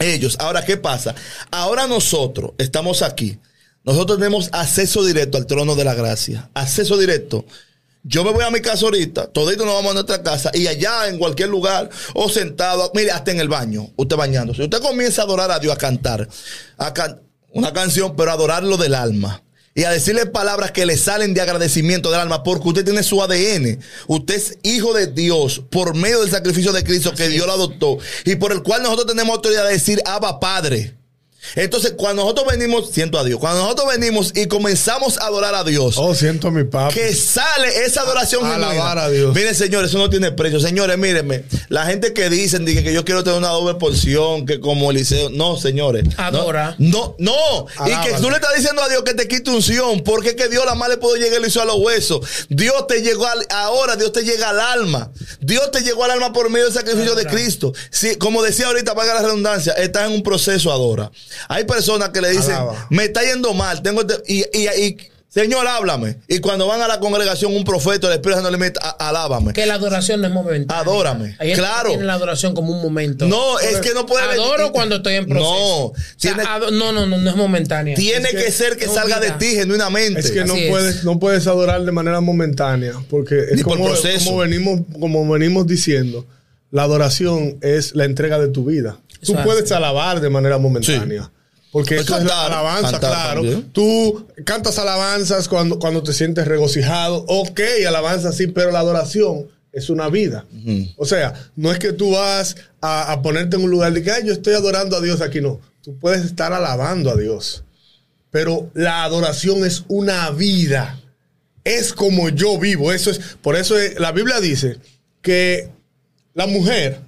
ellos. 0.00 0.34
Ahora, 0.40 0.64
¿qué 0.64 0.76
pasa? 0.76 1.14
Ahora 1.52 1.86
nosotros 1.86 2.50
estamos 2.58 3.02
aquí. 3.02 3.38
Nosotros 3.84 4.18
tenemos 4.18 4.48
acceso 4.50 5.04
directo 5.04 5.38
al 5.38 5.46
trono 5.46 5.76
de 5.76 5.84
la 5.84 5.94
gracia. 5.94 6.50
Acceso 6.52 6.98
directo. 6.98 7.44
Yo 8.02 8.24
me 8.24 8.32
voy 8.32 8.42
a 8.44 8.50
mi 8.50 8.60
casa 8.60 8.86
ahorita, 8.86 9.26
todito 9.28 9.64
nos 9.66 9.74
vamos 9.74 9.90
a 9.90 9.94
nuestra 9.94 10.22
casa 10.22 10.50
y 10.54 10.66
allá 10.66 11.06
en 11.08 11.18
cualquier 11.18 11.50
lugar 11.50 11.90
o 12.14 12.30
sentado, 12.30 12.90
mire, 12.94 13.10
hasta 13.10 13.30
en 13.30 13.40
el 13.40 13.48
baño, 13.48 13.90
usted 13.96 14.16
bañándose. 14.16 14.62
Usted 14.62 14.80
comienza 14.80 15.20
a 15.22 15.24
adorar 15.26 15.50
a 15.50 15.58
Dios, 15.58 15.74
a 15.74 15.76
cantar, 15.78 16.26
a 16.78 16.94
can- 16.94 17.20
una 17.52 17.72
canción, 17.74 18.16
pero 18.16 18.30
a 18.30 18.34
adorarlo 18.34 18.76
del 18.78 18.94
alma. 18.94 19.42
Y 19.74 19.84
a 19.84 19.90
decirle 19.90 20.26
palabras 20.26 20.72
que 20.72 20.84
le 20.86 20.96
salen 20.96 21.32
de 21.34 21.40
agradecimiento 21.42 22.10
del 22.10 22.20
alma, 22.20 22.42
porque 22.42 22.68
usted 22.68 22.84
tiene 22.84 23.02
su 23.02 23.22
ADN. 23.22 23.78
Usted 24.08 24.34
es 24.34 24.58
hijo 24.62 24.92
de 24.94 25.06
Dios 25.06 25.62
por 25.70 25.94
medio 25.94 26.20
del 26.22 26.30
sacrificio 26.30 26.72
de 26.72 26.82
Cristo 26.82 27.14
que 27.14 27.28
Dios 27.28 27.46
lo 27.46 27.52
adoptó 27.52 27.98
y 28.24 28.34
por 28.36 28.50
el 28.52 28.62
cual 28.62 28.82
nosotros 28.82 29.06
tenemos 29.06 29.36
autoridad 29.36 29.64
de 29.66 29.72
decir 29.74 30.02
Abba 30.06 30.40
Padre. 30.40 30.96
Entonces, 31.54 31.94
cuando 31.96 32.22
nosotros 32.22 32.46
venimos, 32.50 32.90
siento 32.90 33.18
a 33.18 33.24
Dios, 33.24 33.40
cuando 33.40 33.62
nosotros 33.62 33.88
venimos 33.88 34.32
y 34.34 34.46
comenzamos 34.46 35.18
a 35.18 35.26
adorar 35.26 35.54
a 35.54 35.64
Dios, 35.64 35.94
Oh, 35.98 36.14
siento 36.14 36.48
a 36.48 36.50
mi 36.50 36.64
papá. 36.64 36.92
que 36.94 37.14
sale 37.14 37.84
esa 37.84 38.02
adoración 38.02 38.44
A- 38.46 38.54
alabar 38.56 38.98
a 38.98 39.08
Dios. 39.10 39.34
Miren, 39.34 39.54
señores, 39.54 39.90
eso 39.90 39.98
no 39.98 40.10
tiene 40.10 40.32
precio. 40.32 40.60
Señores, 40.60 40.98
mírenme. 40.98 41.44
La 41.68 41.86
gente 41.86 42.12
que 42.12 42.28
dicen 42.30 42.64
dije, 42.64 42.82
que 42.84 42.92
yo 42.92 43.04
quiero 43.04 43.24
tener 43.24 43.38
una 43.38 43.48
doble 43.48 43.74
porción, 43.74 44.46
que 44.46 44.60
como 44.60 44.90
Eliseo. 44.90 45.30
No, 45.30 45.56
señores. 45.56 46.04
Adora. 46.16 46.74
No, 46.78 47.16
no. 47.18 47.34
no. 47.78 47.86
Y 47.86 47.90
que 48.06 48.12
tú 48.20 48.28
le 48.30 48.36
estás 48.36 48.54
diciendo 48.56 48.82
a 48.82 48.88
Dios 48.88 49.02
que 49.02 49.14
te 49.14 49.26
quite 49.28 49.50
unción. 49.50 50.02
Porque 50.04 50.30
es 50.30 50.34
que 50.36 50.48
Dios 50.48 50.64
la 50.66 50.74
más 50.74 50.88
le 50.88 50.98
puedo 50.98 51.16
llegar 51.16 51.38
y 51.38 51.42
le 51.42 51.48
hizo 51.48 51.60
a 51.62 51.64
los 51.64 51.76
huesos. 51.76 52.20
Dios 52.48 52.86
te 52.86 53.02
llegó 53.02 53.26
al- 53.26 53.46
ahora, 53.50 53.96
Dios 53.96 54.12
te 54.12 54.22
llega 54.22 54.50
al 54.50 54.60
alma. 54.60 55.10
Dios 55.40 55.70
te 55.70 55.80
llegó 55.82 56.04
al 56.04 56.10
alma 56.12 56.32
por 56.32 56.50
medio 56.50 56.66
del 56.66 56.74
sacrificio 56.74 57.14
de 57.14 57.26
Cristo. 57.26 57.72
Si, 57.90 58.16
como 58.16 58.42
decía 58.42 58.66
ahorita, 58.66 58.94
paga 58.94 59.14
la 59.14 59.22
redundancia, 59.22 59.72
estás 59.74 60.06
en 60.06 60.12
un 60.12 60.22
proceso 60.22 60.70
adora. 60.70 61.10
Hay 61.48 61.64
personas 61.64 62.10
que 62.10 62.20
le 62.20 62.30
dicen, 62.30 62.52
Alaba. 62.54 62.86
me 62.90 63.04
está 63.04 63.22
yendo 63.22 63.54
mal, 63.54 63.82
tengo 63.82 64.00
este- 64.02 64.22
y, 64.26 64.44
y- 64.52 64.68
y- 64.86 64.96
Señor, 65.32 65.64
háblame. 65.68 66.16
Y 66.26 66.40
cuando 66.40 66.66
van 66.66 66.82
a 66.82 66.88
la 66.88 66.98
congregación, 66.98 67.54
un 67.54 67.62
profeta, 67.62 68.08
el 68.08 68.14
Espíritu 68.14 68.38
Santo 68.38 68.50
le 68.50 68.58
mete, 68.58 68.80
"A- 68.82 69.08
alábame. 69.10 69.52
Que 69.52 69.64
la 69.64 69.74
adoración 69.74 70.20
no 70.20 70.26
es 70.26 70.32
momentánea. 70.34 70.82
Adórame. 70.82 71.36
Hay 71.38 71.52
Claro. 71.52 71.90
tiene 71.90 72.02
la 72.02 72.14
adoración 72.14 72.52
como 72.52 72.72
un 72.72 72.82
momento. 72.82 73.28
No, 73.28 73.60
es 73.60 73.76
que 73.78 73.94
no 73.94 74.06
puede 74.06 74.24
Adoro 74.24 74.56
venir- 74.58 74.72
cuando 74.72 74.96
estoy 74.96 75.14
en 75.14 75.26
proceso. 75.28 75.48
No, 75.48 75.84
O 75.84 75.94
sea, 76.16 76.34
tiene- 76.34 76.48
ado- 76.50 76.72
no, 76.72 76.90
no, 76.90 77.06
no, 77.06 77.16
no 77.16 77.30
es 77.30 77.36
momentánea. 77.36 77.94
Tiene 77.94 78.28
Es 78.30 78.34
que, 78.34 78.44
que 78.46 78.50
ser 78.50 78.76
que 78.76 78.86
no 78.88 78.94
salga 78.94 79.20
de 79.20 79.30
ti 79.30 79.54
genuinamente. 79.54 80.18
Es 80.18 80.32
que 80.32 80.44
no 80.44 80.56
es. 80.56 80.68
puedes, 80.68 81.04
no 81.04 81.20
puedes 81.20 81.46
adorar 81.46 81.84
de 81.84 81.92
manera 81.92 82.20
momentánea, 82.20 82.94
porque 83.08 83.38
es 83.50 83.56
Ni 83.58 83.62
por 83.62 83.80
proceso. 83.80 84.24
como 84.24 84.38
venimos, 84.38 84.80
como 84.98 85.28
venimos 85.28 85.64
diciendo, 85.64 86.26
la 86.72 86.82
adoración 86.82 87.56
es 87.62 87.94
la 87.94 88.04
entrega 88.04 88.40
de 88.40 88.48
tu 88.48 88.64
vida. 88.64 88.98
Tú 89.22 89.34
es 89.34 89.44
puedes 89.44 89.70
alabar 89.72 90.20
de 90.20 90.30
manera 90.30 90.58
momentánea. 90.58 91.30
Porque 91.72 91.94
Pues 91.96 92.06
eso 92.08 92.18
es 92.18 92.24
la 92.24 92.46
alabanza, 92.46 92.90
cantar 92.92 93.10
claro. 93.10 93.40
también. 93.42 93.70
Tú 93.72 94.26
cantas 94.44 94.76
alabanzas 94.78 95.46
cuando, 95.48 95.78
cuando 95.78 96.02
te 96.02 96.12
sientes 96.12 96.48
regocijado. 96.48 97.24
Ok, 97.28 97.60
alabanza 97.86 98.32
sí, 98.32 98.48
pero 98.48 98.72
la 98.72 98.80
adoración 98.80 99.46
es 99.72 99.88
una 99.88 100.08
vida. 100.08 100.46
O 100.96 101.04
sea, 101.06 101.32
no 101.54 101.70
es 101.70 101.78
que 101.78 101.92
tú 101.92 102.10
vas 102.10 102.56
a, 102.80 103.12
a 103.12 103.22
ponerte 103.22 103.54
en 103.56 103.62
un 103.62 103.70
lugar 103.70 103.92
de 103.92 104.02
que 104.02 104.10
"Ay, 104.10 104.24
yo 104.26 104.32
estoy 104.32 104.54
adorando 104.54 104.96
a 104.96 105.00
Dios 105.00 105.20
aquí, 105.20 105.40
no. 105.40 105.60
Tú 105.82 105.96
puedes 105.98 106.24
estar 106.24 106.52
alabando 106.52 107.08
a 107.10 107.16
Dios. 107.16 107.62
Pero 108.32 108.68
la 108.74 109.04
adoración 109.04 109.64
es 109.64 109.84
una 109.86 110.30
vida. 110.30 111.00
Es 111.62 111.92
como 111.92 112.30
yo 112.30 112.58
vivo. 112.58 112.92
Eso 112.92 113.10
es. 113.12 113.20
Por 113.42 113.54
eso 113.54 113.78
es- 113.78 113.98
la 114.00 114.10
Biblia 114.10 114.40
dice 114.40 114.78
que 115.22 115.68
la 116.34 116.46
mujer 116.48 117.00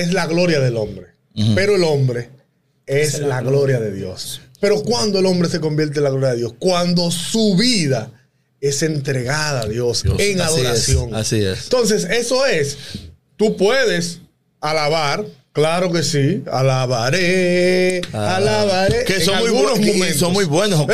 es 0.00 0.12
la 0.12 0.26
gloria 0.26 0.60
del 0.60 0.76
hombre. 0.76 1.08
Pero 1.54 1.76
el 1.76 1.84
hombre 1.84 2.30
es 2.86 3.20
la 3.20 3.40
gloria 3.42 3.78
de 3.78 3.92
Dios. 3.92 4.40
Pero 4.60 4.82
cuando 4.82 5.20
el 5.20 5.26
hombre 5.26 5.48
se 5.48 5.60
convierte 5.60 5.98
en 5.98 6.04
la 6.04 6.10
gloria 6.10 6.30
de 6.30 6.36
Dios, 6.38 6.54
cuando 6.58 7.10
su 7.12 7.54
vida 7.56 8.10
es 8.60 8.82
entregada 8.82 9.60
a 9.60 9.66
Dios, 9.66 10.04
en 10.04 10.12
Así 10.14 10.32
es, 10.32 10.40
adoración. 10.40 11.14
así 11.14 11.44
es. 11.44 11.64
Entonces, 11.64 12.04
eso 12.10 12.44
es, 12.44 12.76
tú 13.36 13.56
puedes 13.56 14.18
alabar, 14.60 15.24
claro 15.52 15.92
que 15.92 16.02
sí, 16.02 16.42
alabaré, 16.50 18.00
Ah, 18.12 18.36
alabaré. 18.36 19.04
que 19.04 19.14
en 19.16 19.20
son 19.24 19.38
muy 19.38 19.46
algunos 19.48 19.78
buenos, 19.78 20.08
y 20.10 20.18
son 20.18 20.32
muy 20.32 20.44
buenos. 20.44 20.86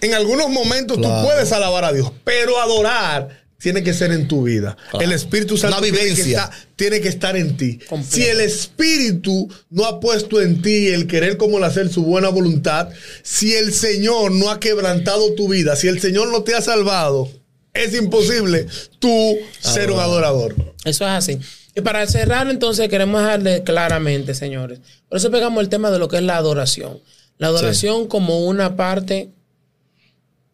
En 0.00 0.14
algunos 0.14 0.48
momentos 0.48 0.98
Claro. 0.98 1.22
tú 1.22 1.26
puedes 1.28 1.50
alabar 1.52 1.84
a 1.86 1.92
Dios, 1.92 2.12
pero 2.24 2.60
adorar 2.60 3.41
tiene 3.62 3.84
que 3.84 3.94
ser 3.94 4.10
en 4.10 4.26
tu 4.26 4.42
vida. 4.42 4.76
Claro. 4.90 5.04
El 5.04 5.12
Espíritu 5.12 5.56
Santo 5.56 5.78
Una 5.78 5.82
tiene 5.86 5.98
que, 5.98 6.04
vivencia. 6.04 6.42
estar, 6.42 6.58
tiene 6.74 7.00
que 7.00 7.08
estar 7.08 7.36
en 7.36 7.56
ti. 7.56 7.78
Completo. 7.88 8.16
Si 8.16 8.24
el 8.24 8.40
Espíritu 8.40 9.48
no 9.70 9.84
ha 9.84 10.00
puesto 10.00 10.42
en 10.42 10.60
ti 10.62 10.88
el 10.88 11.06
querer 11.06 11.36
como 11.36 11.58
el 11.58 11.64
hacer 11.64 11.88
su 11.88 12.02
buena 12.02 12.28
voluntad, 12.28 12.88
si 13.22 13.54
el 13.54 13.72
Señor 13.72 14.32
no 14.32 14.50
ha 14.50 14.58
quebrantado 14.58 15.34
tu 15.34 15.48
vida, 15.48 15.76
si 15.76 15.86
el 15.86 16.00
Señor 16.00 16.28
no 16.28 16.42
te 16.42 16.54
ha 16.54 16.60
salvado, 16.60 17.30
es 17.72 17.94
imposible 17.94 18.66
tú 18.98 19.38
ser 19.60 19.92
un 19.92 20.00
adorador. 20.00 20.56
Eso 20.84 21.04
es 21.04 21.10
así. 21.10 21.38
Y 21.74 21.80
para 21.80 22.06
cerrar, 22.06 22.50
entonces, 22.50 22.88
queremos 22.88 23.22
dejarle 23.22 23.62
claramente, 23.62 24.34
señores. 24.34 24.80
Por 25.08 25.18
eso 25.18 25.30
pegamos 25.30 25.62
el 25.62 25.68
tema 25.68 25.90
de 25.90 26.00
lo 26.00 26.08
que 26.08 26.16
es 26.16 26.22
la 26.22 26.36
adoración. 26.36 27.00
La 27.38 27.46
adoración 27.46 28.08
como 28.08 28.44
una 28.44 28.76
parte 28.76 29.30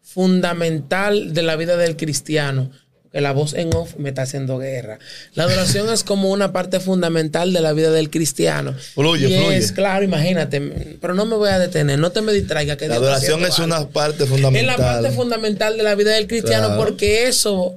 fundamental 0.01 1.33
de 1.33 1.43
la 1.43 1.55
vida 1.55 1.75
del 1.75 1.97
cristiano. 1.97 2.71
Que 3.11 3.21
la 3.21 3.31
voz 3.31 3.53
en 3.55 3.73
off 3.73 3.95
me 3.97 4.09
está 4.09 4.21
haciendo 4.21 4.59
guerra. 4.59 4.99
La 5.33 5.45
adoración 5.45 5.89
es 5.91 6.03
como 6.03 6.29
una 6.29 6.51
parte 6.51 6.79
fundamental 6.79 7.51
de 7.53 7.59
la 7.61 7.73
vida 7.73 7.89
del 7.89 8.11
cristiano. 8.11 8.75
Fluye, 8.93 9.29
y 9.29 9.33
fluye. 9.39 9.57
Es 9.57 9.71
claro, 9.71 10.03
imagínate. 10.05 10.61
Pero 11.01 11.15
no 11.15 11.25
me 11.25 11.35
voy 11.35 11.49
a 11.49 11.57
detener, 11.57 11.97
no 11.97 12.11
te 12.11 12.21
me 12.21 12.33
distraiga. 12.33 12.77
Que 12.77 12.87
La 12.87 12.95
Dios 12.99 13.03
adoración 13.07 13.43
es 13.45 13.59
algo. 13.59 13.65
una 13.77 13.89
parte 13.89 14.25
Es 14.25 14.29
fundamental. 14.29 14.67
la 14.67 14.77
parte 14.77 15.11
fundamental 15.11 15.75
de 15.77 15.83
la 15.83 15.95
vida 15.95 16.11
del 16.11 16.27
cristiano 16.27 16.67
Claro. 16.67 16.83
porque 16.83 17.27
eso 17.27 17.75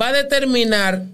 va 0.00 0.08
a 0.08 0.12
determinar 0.14 1.04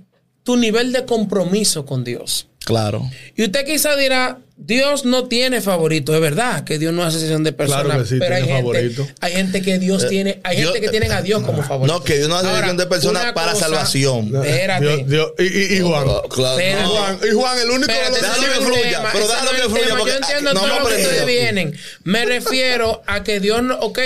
tu 0.42 0.57
nivel 0.57 0.92
de 0.92 1.05
compromiso 1.05 1.85
con 1.85 2.05
Dios. 2.05 2.46
Claro. 2.66 3.09
Y 3.37 3.44
usted 3.44 3.64
quizá 3.64 3.94
dirá, 3.94 4.38
Dios 4.57 5.05
no 5.05 5.29
tiene 5.29 5.61
favorito, 5.61 6.12
es 6.14 6.20
verdad 6.20 6.64
que 6.64 6.79
Dios 6.81 6.92
no 6.92 7.05
hace 7.05 7.20
sesión 7.20 7.44
de 7.44 7.52
personas, 7.52 7.85
Claro 7.85 8.02
que 8.02 8.09
sí, 8.09 8.16
pero 8.18 8.35
hay 8.35 8.42
tiene 8.42 8.57
gente, 8.57 8.72
favorito. 8.72 9.07
hay 9.20 9.33
gente 9.35 9.62
que 9.62 9.79
Dios 9.79 10.02
Eh, 10.02 10.07
tiene, 10.09 10.40
hay 10.42 10.57
Dios- 10.57 10.72
gente 10.72 10.85
que 10.87 10.90
tienen 10.90 11.12
a 11.12 11.22
Dios 11.22 11.42
como 11.44 11.62
favorito. 11.62 11.96
No, 11.98 12.02
que 12.02 12.16
Dios 12.16 12.29
no 12.29 12.37
hace 12.37 12.48
sesión 12.50 12.76
de 12.76 12.87
personas 12.87 13.33
para 13.35 13.52
cosa- 13.52 13.66
salvación. 13.66 14.35
Espérate. 14.35 14.85
Dios- 14.85 15.07
Dios- 15.09 15.33
y, 15.38 15.44
y- 15.44 15.76
y 15.76 15.81
Juan. 15.81 16.05
Claro. 16.31 16.59
No. 16.83 16.88
Juan, 16.88 17.18
y 17.31 17.35
Juan, 17.35 17.59
el 17.61 17.70
único 17.70 17.87
de 17.87 17.92
Espérate, 17.92 18.11
los 18.11 18.20
Déjalo 18.20 18.42
no 18.46 18.52
que 18.59 18.64
fluya, 18.81 19.02
pero 19.12 19.29
déjalo 19.29 19.50
que 19.52 19.62
fluya, 19.62 19.96
porque 19.96 20.11
Yo 20.12 20.16
entiendo 20.18 20.55
no 20.55 20.61
todo 20.61 20.79
lo 20.81 20.87
que 20.88 20.94
ustedes 20.96 21.26
vienen. 21.26 21.76
Me 22.02 22.24
refiero 22.24 23.02
a 23.07 23.22
que 23.22 23.38
Dios 23.40 23.62
no, 23.62 23.79
ok, 23.79 23.98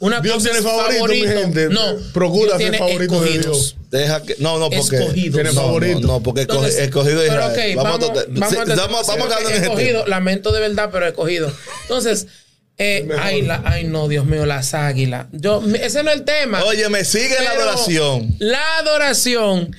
Una 0.00 0.20
Dios 0.20 0.34
cosa 0.36 0.44
tiene 0.50 0.58
es 0.60 0.64
favorito, 0.64 1.06
mi 1.06 1.18
favorito. 1.26 1.40
gente. 1.40 1.68
No, 1.70 1.96
Procura 2.12 2.56
Dios 2.56 2.58
ser 2.58 2.70
tiene 2.70 2.78
favorito 2.78 3.20
de 3.20 3.28
escogidos. 3.30 3.56
Dios. 3.56 3.76
Deja 3.90 4.22
que. 4.22 4.36
No, 4.38 4.58
no, 4.58 4.70
porque. 4.70 4.96
Escogidos. 4.96 5.34
Tiene 5.34 5.52
No, 5.52 5.60
favorito. 5.60 6.00
No, 6.00 6.06
no, 6.06 6.22
porque 6.22 6.40
Entonces, 6.42 6.78
escogido 6.78 7.20
de 7.20 7.28
pero 7.28 7.40
Israel. 7.50 7.76
ok, 7.78 7.82
vamos, 7.84 8.00
vamos, 8.00 8.18
a 8.18 8.24
vamos, 8.28 8.48
sí, 8.50 8.56
a 8.56 8.74
vamos, 8.76 9.06
vamos 9.06 9.26
a 9.26 9.28
darle 9.30 9.46
un 9.46 9.52
ejemplo. 9.54 9.72
escogido, 9.80 10.06
lamento 10.06 10.52
de 10.52 10.60
verdad, 10.60 10.90
pero 10.92 11.06
escogido. 11.08 11.52
Entonces, 11.82 12.26
eh, 12.78 13.08
ay, 13.18 13.42
la- 13.42 13.62
ay, 13.64 13.84
no, 13.84 14.06
Dios 14.06 14.24
mío, 14.24 14.46
las 14.46 14.72
águilas. 14.74 15.26
Yo, 15.32 15.62
ese 15.80 16.04
no 16.04 16.10
es 16.10 16.18
el 16.18 16.24
tema. 16.24 16.62
Oye, 16.64 16.88
me 16.90 17.04
sigue 17.04 17.34
la 17.42 17.50
adoración. 17.50 18.36
La 18.38 18.78
adoración 18.78 19.74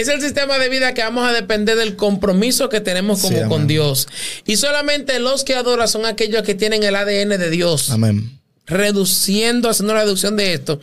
es 0.00 0.08
el 0.08 0.20
sistema 0.20 0.58
de 0.58 0.68
vida 0.68 0.94
que 0.94 1.02
vamos 1.02 1.28
a 1.28 1.32
depender 1.32 1.76
del 1.76 1.96
compromiso 1.96 2.68
que 2.68 2.80
tenemos 2.80 3.20
como 3.20 3.38
Sí, 3.38 3.44
con 3.48 3.66
Dios. 3.66 4.08
Y 4.46 4.56
solamente 4.56 5.18
los 5.18 5.44
que 5.44 5.54
adoran 5.54 5.88
son 5.88 6.06
aquellos 6.06 6.42
que 6.42 6.54
tienen 6.54 6.82
el 6.82 6.96
ADN 6.96 7.30
de 7.30 7.50
Dios. 7.50 7.90
Amén. 7.90 8.40
Reduciendo, 8.66 9.68
haciendo 9.68 9.94
la 9.94 10.02
reducción 10.02 10.36
de 10.36 10.54
esto. 10.54 10.80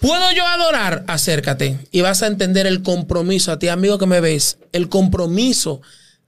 ¿Puedo 0.00 0.32
yo 0.32 0.46
adorar? 0.46 1.04
Acércate 1.06 1.78
y 1.90 2.00
vas 2.00 2.22
a 2.22 2.26
entender 2.26 2.66
el 2.66 2.82
compromiso, 2.82 3.52
a 3.52 3.58
ti 3.58 3.68
amigo 3.68 3.98
que 3.98 4.06
me 4.06 4.20
ves, 4.20 4.58
el 4.72 4.88
compromiso 4.88 5.80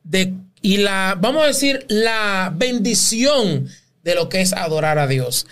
de, 0.04 0.32
y 0.62 0.78
la, 0.78 1.16
vamos 1.20 1.44
a 1.44 1.46
decir, 1.48 1.84
la 1.88 2.52
bendición 2.56 3.68
de 4.02 4.14
lo 4.14 4.28
que 4.28 4.40
es 4.40 4.52
adorar 4.52 4.98
a 4.98 5.06
Dios. 5.06 5.46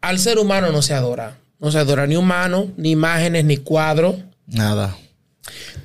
Al 0.00 0.18
ser 0.18 0.38
humano 0.38 0.70
no 0.72 0.82
se 0.82 0.94
adora. 0.94 1.38
No 1.58 1.72
se 1.72 1.78
adora 1.78 2.06
ni 2.06 2.14
humano, 2.14 2.70
ni 2.76 2.90
imágenes, 2.90 3.44
ni 3.44 3.56
cuadros, 3.56 4.16
Nada. 4.48 4.96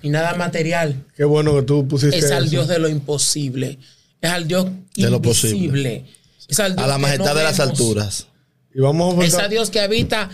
Ni 0.03 0.09
nada 0.09 0.35
material. 0.35 1.03
Qué 1.15 1.23
bueno 1.23 1.55
que 1.55 1.63
tú 1.63 1.87
pusiste 1.87 2.17
Es 2.17 2.29
al 2.31 2.43
eso. 2.43 2.51
Dios 2.51 2.67
de 2.67 2.77
lo 2.77 2.89
imposible. 2.89 3.79
Es 4.21 4.29
al 4.29 4.47
Dios 4.47 4.65
De 4.95 5.09
lo 5.09 5.17
invisible. 5.17 6.05
Es 6.47 6.59
al 6.59 6.75
Dios 6.75 6.85
A 6.85 6.87
la 6.87 6.97
majestad 6.97 7.31
no 7.31 7.35
de 7.35 7.43
las 7.43 7.57
vemos. 7.57 7.71
alturas. 7.71 8.27
Y 8.75 8.81
vamos 8.81 9.17
a 9.17 9.25
Es 9.25 9.33
a 9.35 9.47
Dios 9.47 9.69
que 9.69 9.79
habita 9.79 10.29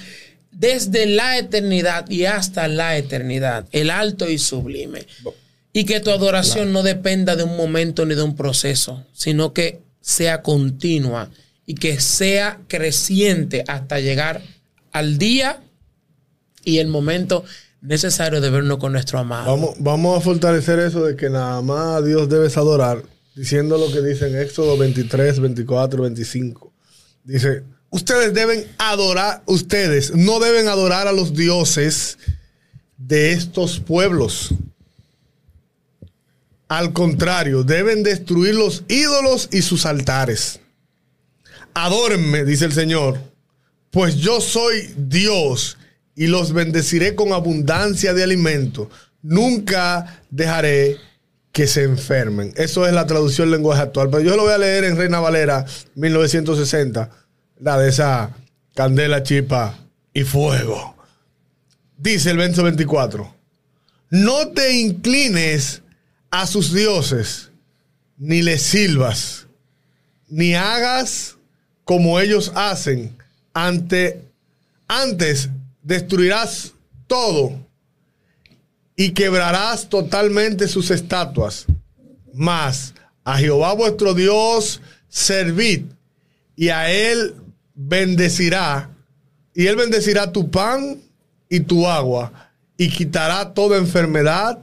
desde 0.52 1.06
la 1.06 1.38
eternidad 1.38 2.10
y 2.10 2.26
hasta 2.26 2.68
la 2.68 2.98
eternidad, 2.98 3.68
el 3.72 3.92
alto 3.92 4.30
y 4.30 4.40
sublime. 4.40 5.06
Y 5.72 5.86
que 5.86 6.00
tu 6.00 6.10
adoración 6.10 6.74
no 6.74 6.82
dependa 6.82 7.36
de 7.36 7.44
un 7.44 7.56
momento 7.56 8.06
ni 8.06 8.16
de 8.16 8.24
un 8.24 8.36
proceso, 8.36 9.06
sino 9.14 9.54
que 9.54 9.82
sea 10.02 10.42
continua 10.42 11.30
y 11.68 11.76
que 11.76 12.00
sea 12.00 12.60
creciente 12.68 13.64
hasta 13.68 14.00
llegar 14.00 14.42
al 14.92 15.20
día 15.20 15.62
y 16.64 16.80
el 16.80 16.88
momento 16.88 17.46
necesario 17.82 18.42
de 18.42 18.50
vernos 18.50 18.78
con 18.78 18.92
nuestro 18.92 19.20
amado. 19.20 19.52
Vamos, 19.52 19.76
vamos 19.80 20.18
a 20.18 20.22
fortalecer 20.22 20.80
eso 20.80 21.06
de 21.06 21.16
que 21.16 21.30
nada 21.30 21.62
más 21.62 21.98
a 21.98 22.02
Dios 22.02 22.30
debes 22.30 22.58
adorar, 22.58 23.04
diciendo 23.36 23.78
lo 23.78 23.92
que 23.92 24.02
dice 24.02 24.28
en 24.28 24.40
Éxodo 24.40 24.78
23, 24.78 25.40
24, 25.40 26.04
25. 26.04 26.74
Dice, 27.24 27.64
ustedes 27.90 28.34
deben 28.34 28.66
adorar, 28.78 29.44
ustedes 29.46 30.16
no 30.16 30.40
deben 30.40 30.68
adorar 30.68 31.08
a 31.08 31.12
los 31.12 31.34
dioses 31.34 32.18
de 32.98 33.32
estos 33.32 33.80
pueblos. 33.80 34.54
Al 36.68 36.94
contrario, 36.94 37.64
deben 37.64 38.04
destruir 38.04 38.54
los 38.54 38.84
ídolos 38.88 39.50
y 39.52 39.64
sus 39.64 39.86
altares. 39.86 40.60
Adórenme, 41.74 42.44
dice 42.46 42.66
el 42.66 42.74
Señor, 42.74 43.20
pues 43.90 44.18
yo 44.18 44.40
soy 44.40 44.94
Dios 44.96 45.79
y 46.20 46.28
los 46.28 46.52
bendeciré 46.52 47.16
con 47.16 47.32
abundancia 47.32 48.14
de 48.14 48.24
alimento. 48.24 48.90
Nunca 49.22 50.22
dejaré 50.30 50.98
que 51.54 51.66
se 51.66 51.84
enfermen. 51.84 52.52
Eso 52.58 52.86
es 52.86 52.92
la 52.92 53.08
traducción 53.08 53.48
en 53.48 53.54
lenguaje 53.54 53.84
actual. 53.84 54.10
Pero 54.10 54.24
yo 54.24 54.36
lo 54.36 54.44
voy 54.44 54.52
a 54.52 54.58
leer 54.58 54.84
en 54.84 54.98
Reina 54.98 55.22
Valera 55.22 55.66
1960, 55.96 57.10
la 57.62 57.80
de 57.80 57.88
esa 57.88 58.36
candela, 58.76 59.24
chispa 59.24 59.80
y 60.14 60.26
fuego. 60.26 60.98
Dice 61.98 62.32
el 62.32 62.38
verso 62.38 62.64
24: 62.64 63.34
No 64.10 64.50
te 64.50 64.74
inclines 64.74 65.84
a 66.32 66.48
sus 66.48 66.74
dioses, 66.74 67.50
ni 68.18 68.42
les 68.42 68.62
silbas, 68.62 69.48
ni 70.28 70.54
hagas 70.54 71.38
como 71.86 72.20
ellos 72.20 72.52
hacen. 72.56 73.16
Ante, 73.54 74.26
antes 74.90 75.50
destruirás 75.90 76.74
todo 77.08 77.60
y 78.96 79.12
quebrarás 79.12 79.90
totalmente 79.90 80.68
sus 80.68 80.92
estatuas. 80.92 81.66
Mas 82.32 82.94
a 83.24 83.40
Jehová 83.40 83.74
vuestro 83.74 84.14
Dios 84.14 84.82
servid 85.08 85.86
y 86.56 86.70
a 86.70 86.92
él 86.92 87.34
bendecirá 87.74 88.92
y 89.56 89.66
él 89.66 89.76
bendecirá 89.78 90.32
tu 90.32 90.52
pan 90.52 91.02
y 91.50 91.62
tu 91.62 91.88
agua 91.88 92.52
y 92.78 92.90
quitará 92.90 93.56
toda 93.56 93.80
enfermedad 93.80 94.62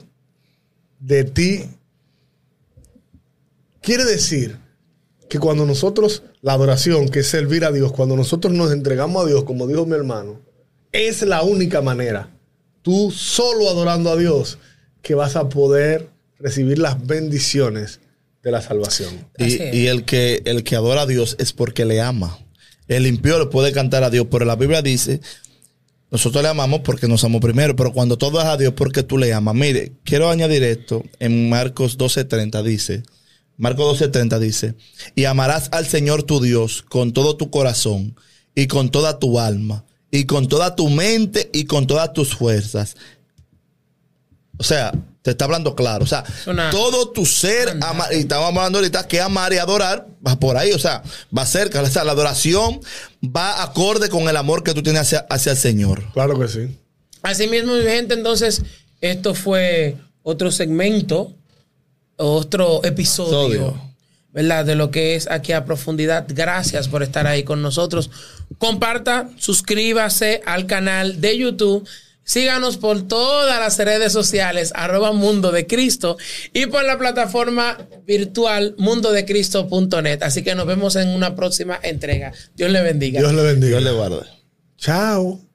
de 1.00 1.24
ti. 1.24 1.64
Quiere 3.80 4.04
decir 4.04 4.58
que 5.28 5.40
cuando 5.40 5.66
nosotros, 5.66 6.22
la 6.40 6.52
adoración, 6.52 7.08
que 7.08 7.20
es 7.20 7.26
servir 7.26 7.64
a 7.64 7.72
Dios, 7.72 7.90
cuando 7.90 8.16
nosotros 8.16 8.54
nos 8.54 8.70
entregamos 8.70 9.24
a 9.24 9.26
Dios, 9.26 9.42
como 9.42 9.66
dijo 9.66 9.86
mi 9.86 9.94
hermano, 9.96 10.45
es 10.96 11.22
la 11.22 11.42
única 11.42 11.82
manera, 11.82 12.30
tú 12.82 13.10
solo 13.10 13.68
adorando 13.68 14.10
a 14.10 14.16
Dios, 14.16 14.58
que 15.02 15.14
vas 15.14 15.36
a 15.36 15.48
poder 15.48 16.08
recibir 16.38 16.78
las 16.78 17.06
bendiciones 17.06 18.00
de 18.42 18.50
la 18.50 18.62
salvación. 18.62 19.26
Y, 19.38 19.86
el, 19.86 20.04
que, 20.04 20.42
el 20.46 20.64
que 20.64 20.76
adora 20.76 21.02
a 21.02 21.06
Dios 21.06 21.36
es 21.38 21.52
porque 21.52 21.84
le 21.84 22.00
ama. 22.00 22.38
El 22.88 23.06
impío 23.06 23.38
le 23.38 23.46
puede 23.46 23.72
cantar 23.72 24.04
a 24.04 24.10
Dios, 24.10 24.26
pero 24.30 24.44
la 24.44 24.56
Biblia 24.56 24.82
dice, 24.82 25.20
nosotros 26.10 26.42
le 26.42 26.48
amamos 26.48 26.80
porque 26.80 27.08
nos 27.08 27.24
amó 27.24 27.40
primero, 27.40 27.76
pero 27.76 27.92
cuando 27.92 28.16
todo 28.16 28.40
es 28.40 28.46
a 28.46 28.56
Dios 28.56 28.72
porque 28.74 29.02
tú 29.02 29.18
le 29.18 29.32
amas. 29.32 29.54
Mire, 29.54 29.92
quiero 30.04 30.30
añadir 30.30 30.62
esto, 30.62 31.04
en 31.18 31.48
Marcos 31.48 31.98
12:30 31.98 32.62
dice, 32.62 33.02
Marcos 33.56 34.00
12:30 34.00 34.38
dice, 34.38 34.74
y 35.14 35.24
amarás 35.24 35.68
al 35.72 35.86
Señor 35.86 36.22
tu 36.22 36.40
Dios 36.40 36.82
con 36.82 37.12
todo 37.12 37.36
tu 37.36 37.50
corazón 37.50 38.16
y 38.54 38.66
con 38.68 38.90
toda 38.90 39.18
tu 39.18 39.40
alma 39.40 39.84
y 40.10 40.24
con 40.24 40.48
toda 40.48 40.74
tu 40.76 40.88
mente 40.88 41.50
y 41.52 41.64
con 41.64 41.86
todas 41.86 42.12
tus 42.12 42.34
fuerzas. 42.34 42.96
O 44.58 44.64
sea, 44.64 44.92
te 45.22 45.32
está 45.32 45.44
hablando 45.44 45.74
claro. 45.74 46.04
O 46.04 46.06
sea, 46.06 46.24
Una- 46.46 46.70
todo 46.70 47.10
tu 47.10 47.26
ser, 47.26 47.76
ama- 47.82 48.06
y 48.12 48.20
estamos 48.20 48.46
hablando 48.56 48.78
ahorita 48.78 49.06
que 49.06 49.20
amar 49.20 49.52
y 49.52 49.58
adorar, 49.58 50.06
va 50.26 50.38
por 50.38 50.56
ahí. 50.56 50.72
O 50.72 50.78
sea, 50.78 51.02
va 51.36 51.44
cerca. 51.44 51.82
O 51.82 51.86
sea, 51.86 52.04
la 52.04 52.12
adoración 52.12 52.80
va 53.24 53.62
acorde 53.62 54.08
con 54.08 54.28
el 54.28 54.36
amor 54.36 54.62
que 54.62 54.72
tú 54.72 54.82
tienes 54.82 55.02
hacia, 55.02 55.26
hacia 55.28 55.52
el 55.52 55.58
Señor. 55.58 56.04
Claro 56.14 56.38
que 56.38 56.48
sí. 56.48 56.78
Asimismo, 57.22 57.74
mi 57.74 57.82
gente, 57.82 58.14
entonces, 58.14 58.62
esto 59.00 59.34
fue 59.34 59.96
otro 60.22 60.50
segmento, 60.50 61.34
otro 62.16 62.82
episodio, 62.84 63.46
Episodio. 63.46 63.95
¿Verdad? 64.36 64.66
De 64.66 64.74
lo 64.74 64.90
que 64.90 65.16
es 65.16 65.30
aquí 65.30 65.52
a 65.52 65.64
profundidad. 65.64 66.26
Gracias 66.28 66.88
por 66.88 67.02
estar 67.02 67.26
ahí 67.26 67.42
con 67.42 67.62
nosotros. 67.62 68.10
Comparta, 68.58 69.30
suscríbase 69.38 70.42
al 70.44 70.66
canal 70.66 71.22
de 71.22 71.38
YouTube. 71.38 71.88
Síganos 72.22 72.76
por 72.76 73.08
todas 73.08 73.58
las 73.58 73.78
redes 73.78 74.12
sociales, 74.12 74.72
arroba 74.74 75.12
Mundo 75.12 75.52
de 75.52 75.66
Cristo, 75.66 76.18
y 76.52 76.66
por 76.66 76.84
la 76.84 76.98
plataforma 76.98 77.78
virtual 78.04 78.74
mundodecristo.net. 78.76 80.22
Así 80.22 80.42
que 80.42 80.54
nos 80.54 80.66
vemos 80.66 80.96
en 80.96 81.08
una 81.08 81.34
próxima 81.34 81.78
entrega. 81.82 82.32
Dios 82.56 82.70
le 82.70 82.82
bendiga. 82.82 83.20
Dios 83.20 83.32
le 83.32 83.42
bendiga. 83.42 83.78
Dios 83.78 83.84
le 83.84 83.92
guarde. 83.92 84.26
Chao. 84.76 85.45